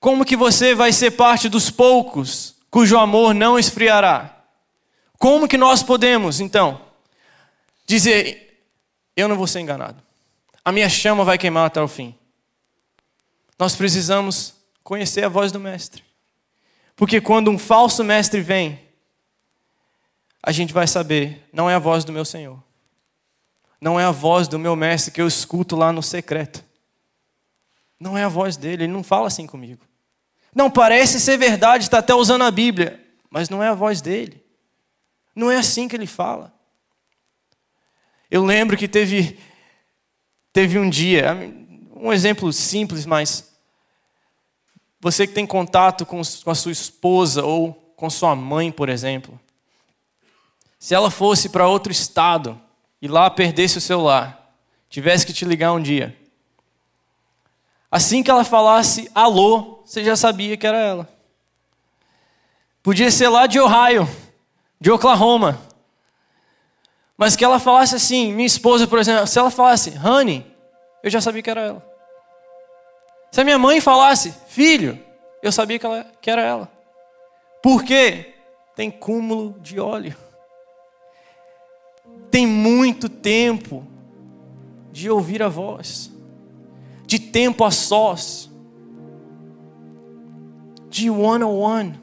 [0.00, 4.44] Como que você vai ser parte dos poucos cujo amor não esfriará?
[5.18, 6.80] Como que nós podemos, então,
[7.86, 8.64] dizer:
[9.16, 10.00] eu não vou ser enganado,
[10.64, 12.14] a minha chama vai queimar até o fim?
[13.58, 16.04] Nós precisamos conhecer a voz do Mestre,
[16.98, 18.80] porque quando um falso mestre vem,
[20.42, 22.60] a gente vai saber: não é a voz do meu Senhor,
[23.80, 26.64] não é a voz do meu Mestre que eu escuto lá no secreto.
[28.00, 29.86] Não é a voz dele, ele não fala assim comigo.
[30.52, 34.44] Não, parece ser verdade, está até usando a Bíblia, mas não é a voz dele.
[35.36, 36.52] Não é assim que ele fala.
[38.28, 39.38] Eu lembro que teve,
[40.52, 41.32] teve um dia,
[41.94, 43.56] um exemplo simples, mas
[45.00, 49.38] você que tem contato com, com a sua esposa ou com sua mãe, por exemplo,
[50.78, 52.60] se ela fosse para outro estado
[53.00, 54.54] e lá perdesse o celular,
[54.88, 56.16] tivesse que te ligar um dia,
[57.90, 61.08] Assim que ela falasse alô, você já sabia que era ela.
[62.82, 64.08] Podia ser lá de Ohio,
[64.78, 65.58] de Oklahoma.
[67.16, 70.46] Mas que ela falasse assim, minha esposa, por exemplo, se ela falasse honey,
[71.02, 71.87] eu já sabia que era ela.
[73.30, 74.98] Se a minha mãe falasse filho,
[75.42, 76.70] eu sabia que, ela, que era ela.
[77.62, 78.34] Por quê?
[78.74, 80.16] Tem cúmulo de óleo.
[82.30, 83.86] Tem muito tempo
[84.92, 86.10] de ouvir a voz
[87.08, 88.50] de tempo a sós,
[90.90, 92.00] de one on one.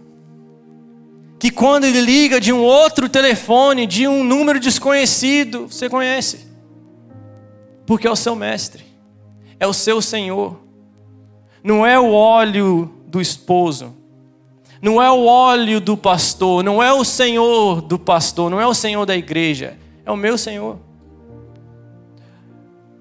[1.37, 6.47] Que quando ele liga de um outro telefone, de um número desconhecido, você conhece,
[7.85, 8.83] porque é o seu mestre,
[9.59, 10.59] é o seu Senhor,
[11.65, 13.91] não é o óleo do esposo,
[14.79, 18.73] não é o óleo do pastor, não é o Senhor do pastor, não é o
[18.75, 20.77] Senhor da igreja, é o meu Senhor.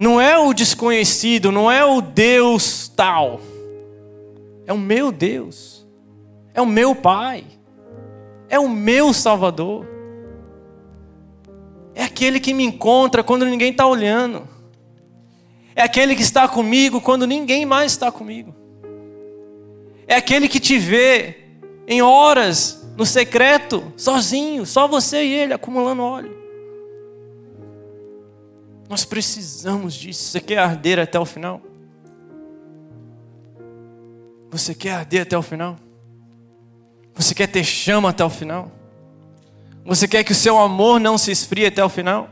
[0.01, 3.39] Não é o desconhecido, não é o Deus tal.
[4.67, 5.87] É o meu Deus.
[6.55, 7.45] É o meu Pai.
[8.49, 9.87] É o meu Salvador.
[11.95, 14.49] É aquele que me encontra quando ninguém está olhando.
[15.77, 18.55] É aquele que está comigo quando ninguém mais está comigo.
[20.07, 21.39] É aquele que te vê
[21.87, 26.37] em horas, no secreto, sozinho, só você e ele acumulando óleo.
[28.89, 30.25] Nós precisamos disso.
[30.25, 31.61] Você quer arder até o final?
[34.51, 35.77] Você quer arder até o final?
[37.15, 38.71] Você quer ter chama até o final?
[39.85, 42.29] Você quer que o seu amor não se esfrie até o final?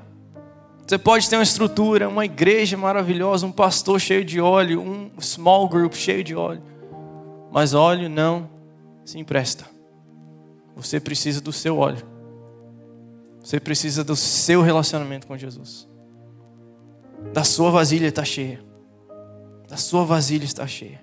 [0.93, 5.67] Você pode ter uma estrutura, uma igreja maravilhosa, um pastor cheio de óleo, um small
[5.67, 6.63] group cheio de óleo.
[7.51, 8.51] Mas óleo não
[9.03, 9.65] se empresta.
[10.77, 12.07] Você precisa do seu óleo.
[13.43, 15.89] Você precisa do seu relacionamento com Jesus.
[17.33, 18.63] Da sua vasilha está cheia.
[19.71, 21.03] Da sua vasilha está cheia.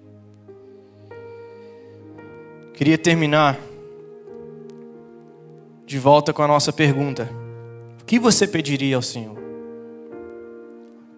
[2.75, 3.57] Queria terminar
[5.83, 7.27] de volta com a nossa pergunta:
[7.99, 9.38] O que você pediria ao Senhor?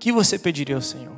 [0.01, 1.13] Que você pediria ao Senhor?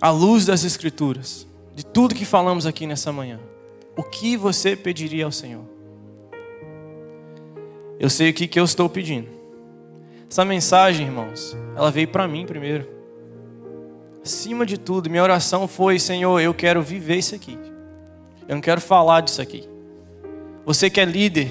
[0.00, 3.38] À luz das Escrituras, de tudo que falamos aqui nessa manhã,
[3.94, 5.66] o que você pediria ao Senhor?
[8.00, 9.28] Eu sei o que, que eu estou pedindo.
[10.30, 12.88] Essa mensagem, irmãos, ela veio para mim primeiro.
[14.24, 17.58] Acima de tudo, minha oração foi: Senhor, eu quero viver isso aqui.
[18.48, 19.68] Eu não quero falar disso aqui.
[20.64, 21.50] Você que é líder,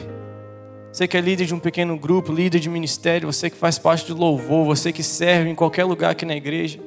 [0.92, 4.06] você que é líder de um pequeno grupo, líder de ministério, você que faz parte
[4.06, 6.80] de louvor, você que serve em qualquer lugar aqui na igreja,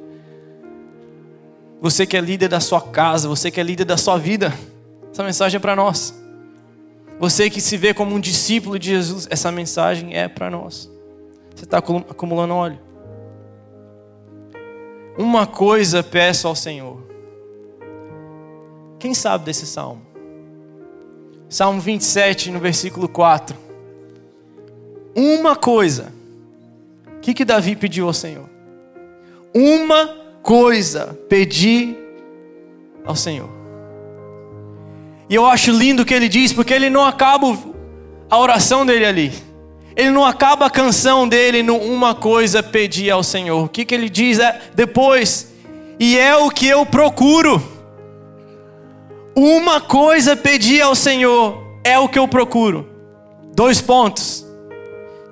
[1.79, 4.53] você que é líder da sua casa, você que é líder da sua vida,
[5.11, 6.13] essa mensagem é para nós.
[7.19, 10.89] Você que se vê como um discípulo de Jesus, essa mensagem é para nós.
[11.55, 12.79] Você está acumulando óleo.
[15.17, 16.99] Uma coisa peço ao Senhor.
[18.97, 20.01] Quem sabe desse salmo?
[21.49, 23.57] Salmo 27, no versículo 4.
[25.15, 26.13] Uma coisa.
[27.17, 28.49] O que, que Davi pediu ao Senhor?
[29.53, 31.95] Uma coisa pedi
[33.05, 33.49] ao Senhor.
[35.29, 37.57] E eu acho lindo o que ele diz, porque ele não acaba
[38.29, 39.31] a oração dele ali.
[39.95, 43.65] Ele não acaba a canção dele no uma coisa pedir ao Senhor.
[43.65, 45.51] O que, que ele diz é depois?
[45.99, 47.61] E é o que eu procuro.
[49.35, 52.89] Uma coisa pedir ao Senhor é o que eu procuro.
[53.53, 54.45] Dois pontos.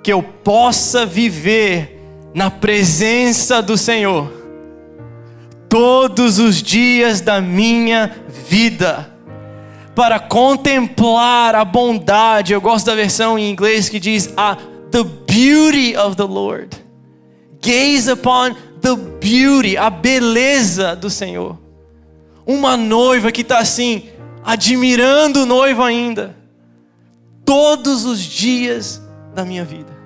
[0.09, 2.01] Que eu possa viver
[2.33, 4.33] na presença do Senhor
[5.69, 8.15] todos os dias da minha
[8.47, 9.13] vida
[9.93, 12.53] para contemplar a bondade.
[12.53, 14.55] Eu gosto da versão em inglês que diz a
[14.89, 16.75] the beauty of the Lord.
[17.61, 21.55] Gaze upon the beauty, a beleza do Senhor.
[22.47, 24.09] Uma noiva que está assim,
[24.43, 26.35] admirando o noivo ainda,
[27.45, 29.98] todos os dias da minha vida.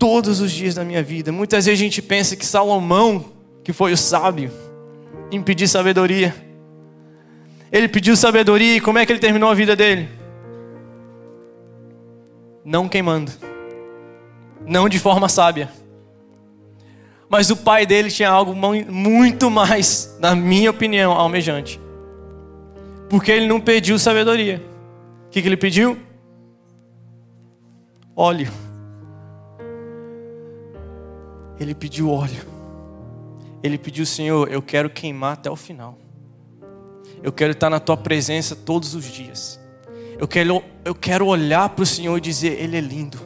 [0.00, 1.30] Todos os dias da minha vida.
[1.30, 3.26] Muitas vezes a gente pensa que Salomão,
[3.62, 4.50] que foi o sábio,
[5.30, 6.34] impedir sabedoria
[7.72, 10.08] ele pediu sabedoria e como é que ele terminou a vida dele?
[12.64, 13.30] Não queimando.
[14.66, 15.70] Não de forma sábia.
[17.28, 21.80] Mas o pai dele tinha algo muito mais, na minha opinião, almejante.
[23.08, 24.60] Porque ele não pediu sabedoria.
[25.26, 25.96] O que, que ele pediu?
[28.16, 28.50] Óleo.
[31.60, 32.46] Ele pediu óleo.
[33.62, 35.98] Ele pediu, Senhor, eu quero queimar até o final.
[37.22, 39.60] Eu quero estar na tua presença todos os dias.
[40.18, 43.20] Eu quero, eu quero olhar para o Senhor e dizer: Ele é lindo.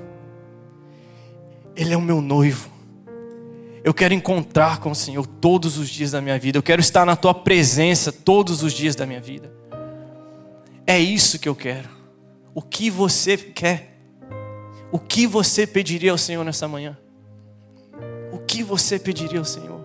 [1.76, 2.70] Ele é o meu noivo.
[3.85, 6.59] Eu quero encontrar com o Senhor todos os dias da minha vida.
[6.59, 9.53] Eu quero estar na tua presença todos os dias da minha vida.
[10.87, 11.89] É isso que eu quero.
[12.55, 13.99] O que você quer?
[14.91, 16.97] O que você pediria ao Senhor nessa manhã?
[18.55, 19.80] Que você pediria ao Senhor?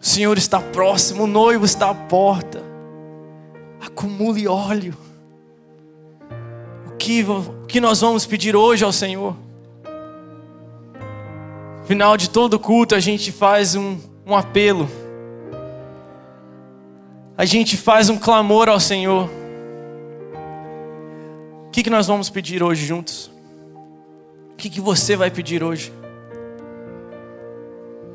[0.00, 2.62] O Senhor está próximo, o noivo está à porta.
[3.84, 4.96] Acumule óleo.
[6.86, 9.34] O que, o que nós vamos pedir hoje ao Senhor?
[11.80, 14.88] No final de todo culto, a gente faz um, um apelo.
[17.36, 19.28] A gente faz um clamor ao Senhor.
[21.66, 23.28] O que, que nós vamos pedir hoje juntos?
[24.52, 25.97] O que, que você vai pedir hoje?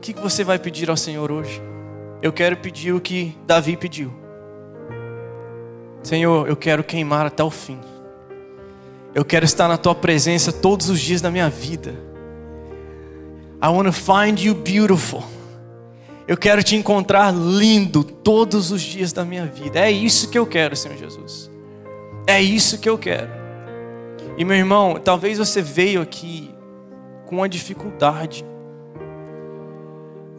[0.03, 1.61] Que você vai pedir ao Senhor hoje?
[2.23, 4.09] eu quero pedir o que Davi pediu.
[6.01, 7.77] Senhor, eu quero queimar até o fim.
[9.13, 11.93] Eu quero estar na tua presença todos os dias da minha vida.
[13.61, 15.21] I want to find you beautiful.
[16.25, 19.79] Eu quero te encontrar lindo todos os dias da minha vida.
[19.79, 21.51] É isso que eu quero, Senhor Jesus.
[22.25, 23.29] É isso que eu quero.
[24.37, 26.49] E meu irmão, talvez você veio aqui
[27.25, 28.45] com uma dificuldade,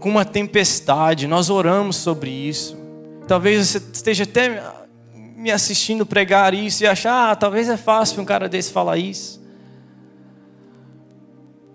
[0.04, 1.26] com uma tempestade.
[1.26, 2.76] Nós oramos sobre isso.
[3.26, 4.62] Talvez você esteja até
[5.34, 9.42] me assistindo pregar isso e achar, ah, talvez é fácil um cara desse falar isso.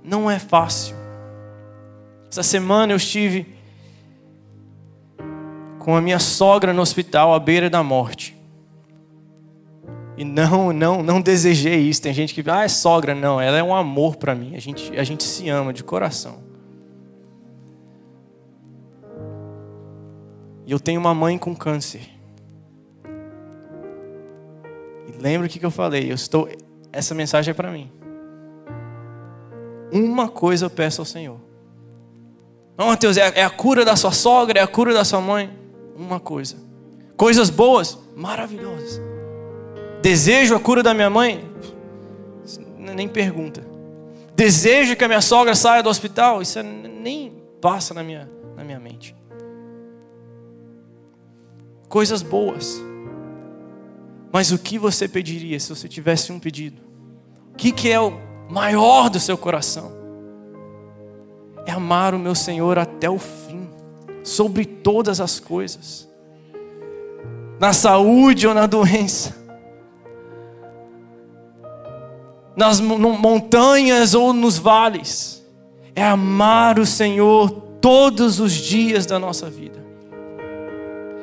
[0.04, 0.96] Não é fácil.
[2.30, 3.48] Essa semana eu estive
[5.80, 8.38] com a minha sogra no hospital à beira da morte.
[10.16, 12.04] E não, não, não desejei isso.
[12.04, 13.16] Tem gente que, ah, é sogra.
[13.16, 14.56] Não, ela é um amor para mim.
[14.56, 16.48] A gente, a gente se ama de coração.
[20.70, 22.08] E eu tenho uma mãe com câncer.
[25.08, 26.12] E lembra o que eu falei?
[26.12, 26.48] Eu estou.
[26.94, 27.92] Essa mensagem é para mim.
[29.92, 31.40] Uma coisa eu peço ao Senhor.
[32.78, 35.50] Não, Mateus, é, é a cura da sua sogra, é a cura da sua mãe.
[35.96, 36.58] Uma coisa.
[37.18, 39.02] Coisas boas, maravilhosas.
[40.04, 41.52] Desejo a cura da minha mãe?
[42.78, 43.66] Nem pergunta.
[44.36, 46.44] Desejo que a minha sogra saia do hospital?
[46.44, 49.19] Isso é, nem passa na minha, na minha mente
[51.90, 52.80] coisas boas.
[54.32, 56.80] Mas o que você pediria se você tivesse um pedido?
[57.52, 58.14] O que, que é o
[58.48, 59.92] maior do seu coração?
[61.66, 63.68] É amar o meu Senhor até o fim,
[64.24, 66.08] sobre todas as coisas,
[67.60, 69.36] na saúde ou na doença,
[72.56, 75.44] nas montanhas ou nos vales,
[75.96, 77.50] é amar o Senhor
[77.82, 79.89] todos os dias da nossa vida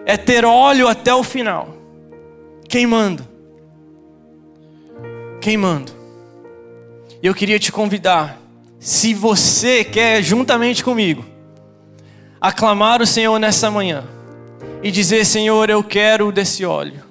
[0.07, 1.76] é ter óleo até o final,
[2.68, 3.26] queimando.
[5.40, 5.90] Queimando.
[7.20, 8.40] E eu queria te convidar,
[8.78, 11.24] se você quer, juntamente comigo,
[12.40, 14.04] aclamar o Senhor nessa manhã
[14.80, 17.02] e dizer: Senhor, eu quero desse óleo.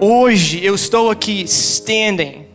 [0.00, 2.46] Hoje eu estou aqui, standing.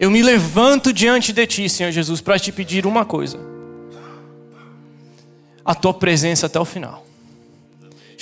[0.00, 3.38] Eu me levanto diante de Ti, Senhor Jesus, para te pedir uma coisa:
[5.64, 7.01] a Tua presença até o final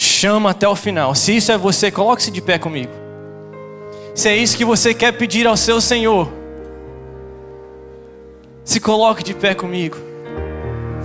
[0.00, 1.14] chama até o final.
[1.14, 2.90] Se isso é você, coloque-se de pé comigo.
[4.14, 6.26] Se é isso que você quer pedir ao seu Senhor,
[8.64, 9.98] se coloque de pé comigo.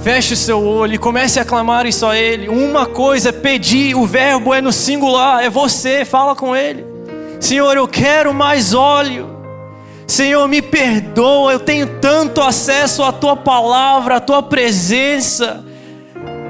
[0.02, 2.48] Feche o seu olho e comece a clamar isso a Ele.
[2.48, 6.86] Uma coisa é pedir, o verbo é no singular, é você, fala com Ele.
[7.38, 9.36] Senhor, eu quero mais óleo.
[10.08, 15.66] Senhor, me perdoa, eu tenho tanto acesso à Tua palavra, à Tua presença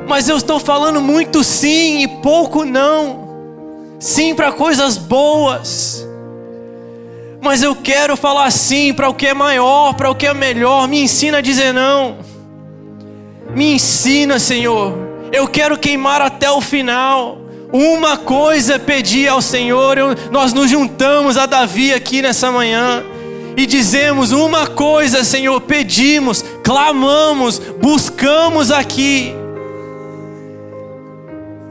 [0.08, 3.26] mas eu estou falando muito sim e pouco não.
[4.00, 6.08] Sim para coisas boas.
[7.42, 10.88] Mas eu quero falar sim para o que é maior, para o que é melhor.
[10.88, 12.18] Me ensina a dizer não.
[13.56, 14.94] Me ensina, Senhor.
[15.32, 17.40] Eu quero queimar até o final.
[17.74, 19.98] Uma coisa pedir ao Senhor.
[19.98, 23.04] Eu, nós nos juntamos a Davi aqui nessa manhã
[23.58, 29.34] e dizemos uma coisa, Senhor, pedimos, clamamos, buscamos aqui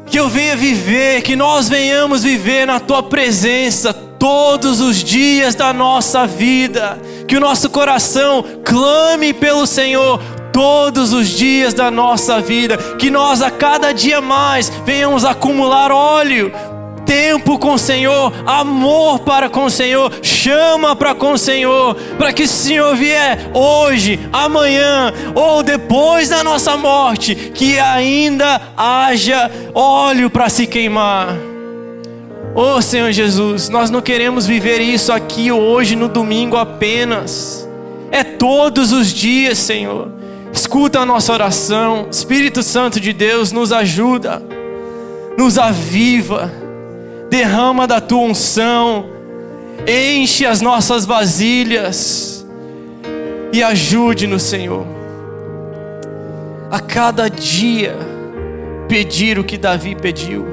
[0.07, 5.73] que eu venha viver, que nós venhamos viver na tua presença todos os dias da
[5.73, 10.21] nossa vida, que o nosso coração clame pelo Senhor
[10.53, 16.53] todos os dias da nossa vida, que nós a cada dia mais venhamos acumular óleo
[17.15, 22.33] tempo com o Senhor, amor para com o Senhor, chama para com o Senhor, para
[22.33, 29.49] que se o Senhor vier hoje, amanhã ou depois da nossa morte, que ainda haja
[29.73, 31.37] óleo para se queimar.
[32.53, 37.69] Oh Senhor Jesus, nós não queremos viver isso aqui hoje no domingo apenas,
[38.11, 40.11] é todos os dias, Senhor.
[40.53, 44.43] Escuta a nossa oração, Espírito Santo de Deus, nos ajuda,
[45.39, 46.64] nos aviva
[47.35, 49.07] derrama da tua unção,
[49.89, 52.47] enche as nossas vasilhas
[53.53, 54.87] e ajude-nos, Senhor,
[56.71, 57.97] a cada dia
[58.89, 60.47] pedir o que Davi pediu.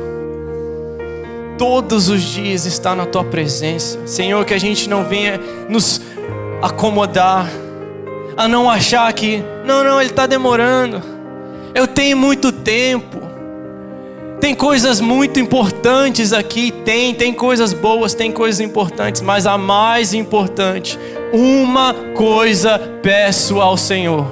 [1.56, 6.02] Todos os dias está na tua presença, Senhor, que a gente não venha nos
[6.64, 7.48] acomodar,
[8.36, 11.00] a não achar que, não, não, ele está demorando,
[11.76, 13.21] eu tenho muito tempo.
[14.42, 20.16] Tem coisas muito importantes aqui, tem, tem coisas boas, tem coisas importantes, mas a mais
[20.16, 20.98] importante,
[21.32, 24.26] uma coisa peço ao Senhor: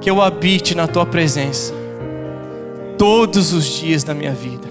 [0.00, 1.72] que eu habite na tua presença
[2.98, 4.66] todos os dias da minha vida.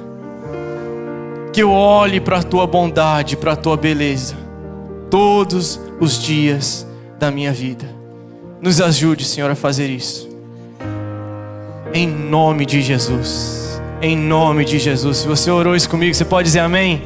[1.54, 4.36] Que eu olhe para a tua bondade, para a tua beleza,
[5.10, 6.86] todos os dias
[7.18, 7.86] da minha vida.
[8.62, 10.28] Nos ajude, Senhor, a fazer isso.
[11.94, 13.67] Em nome de Jesus.
[14.00, 15.18] Em nome de Jesus.
[15.18, 17.02] Se você orou isso comigo, você pode dizer amém?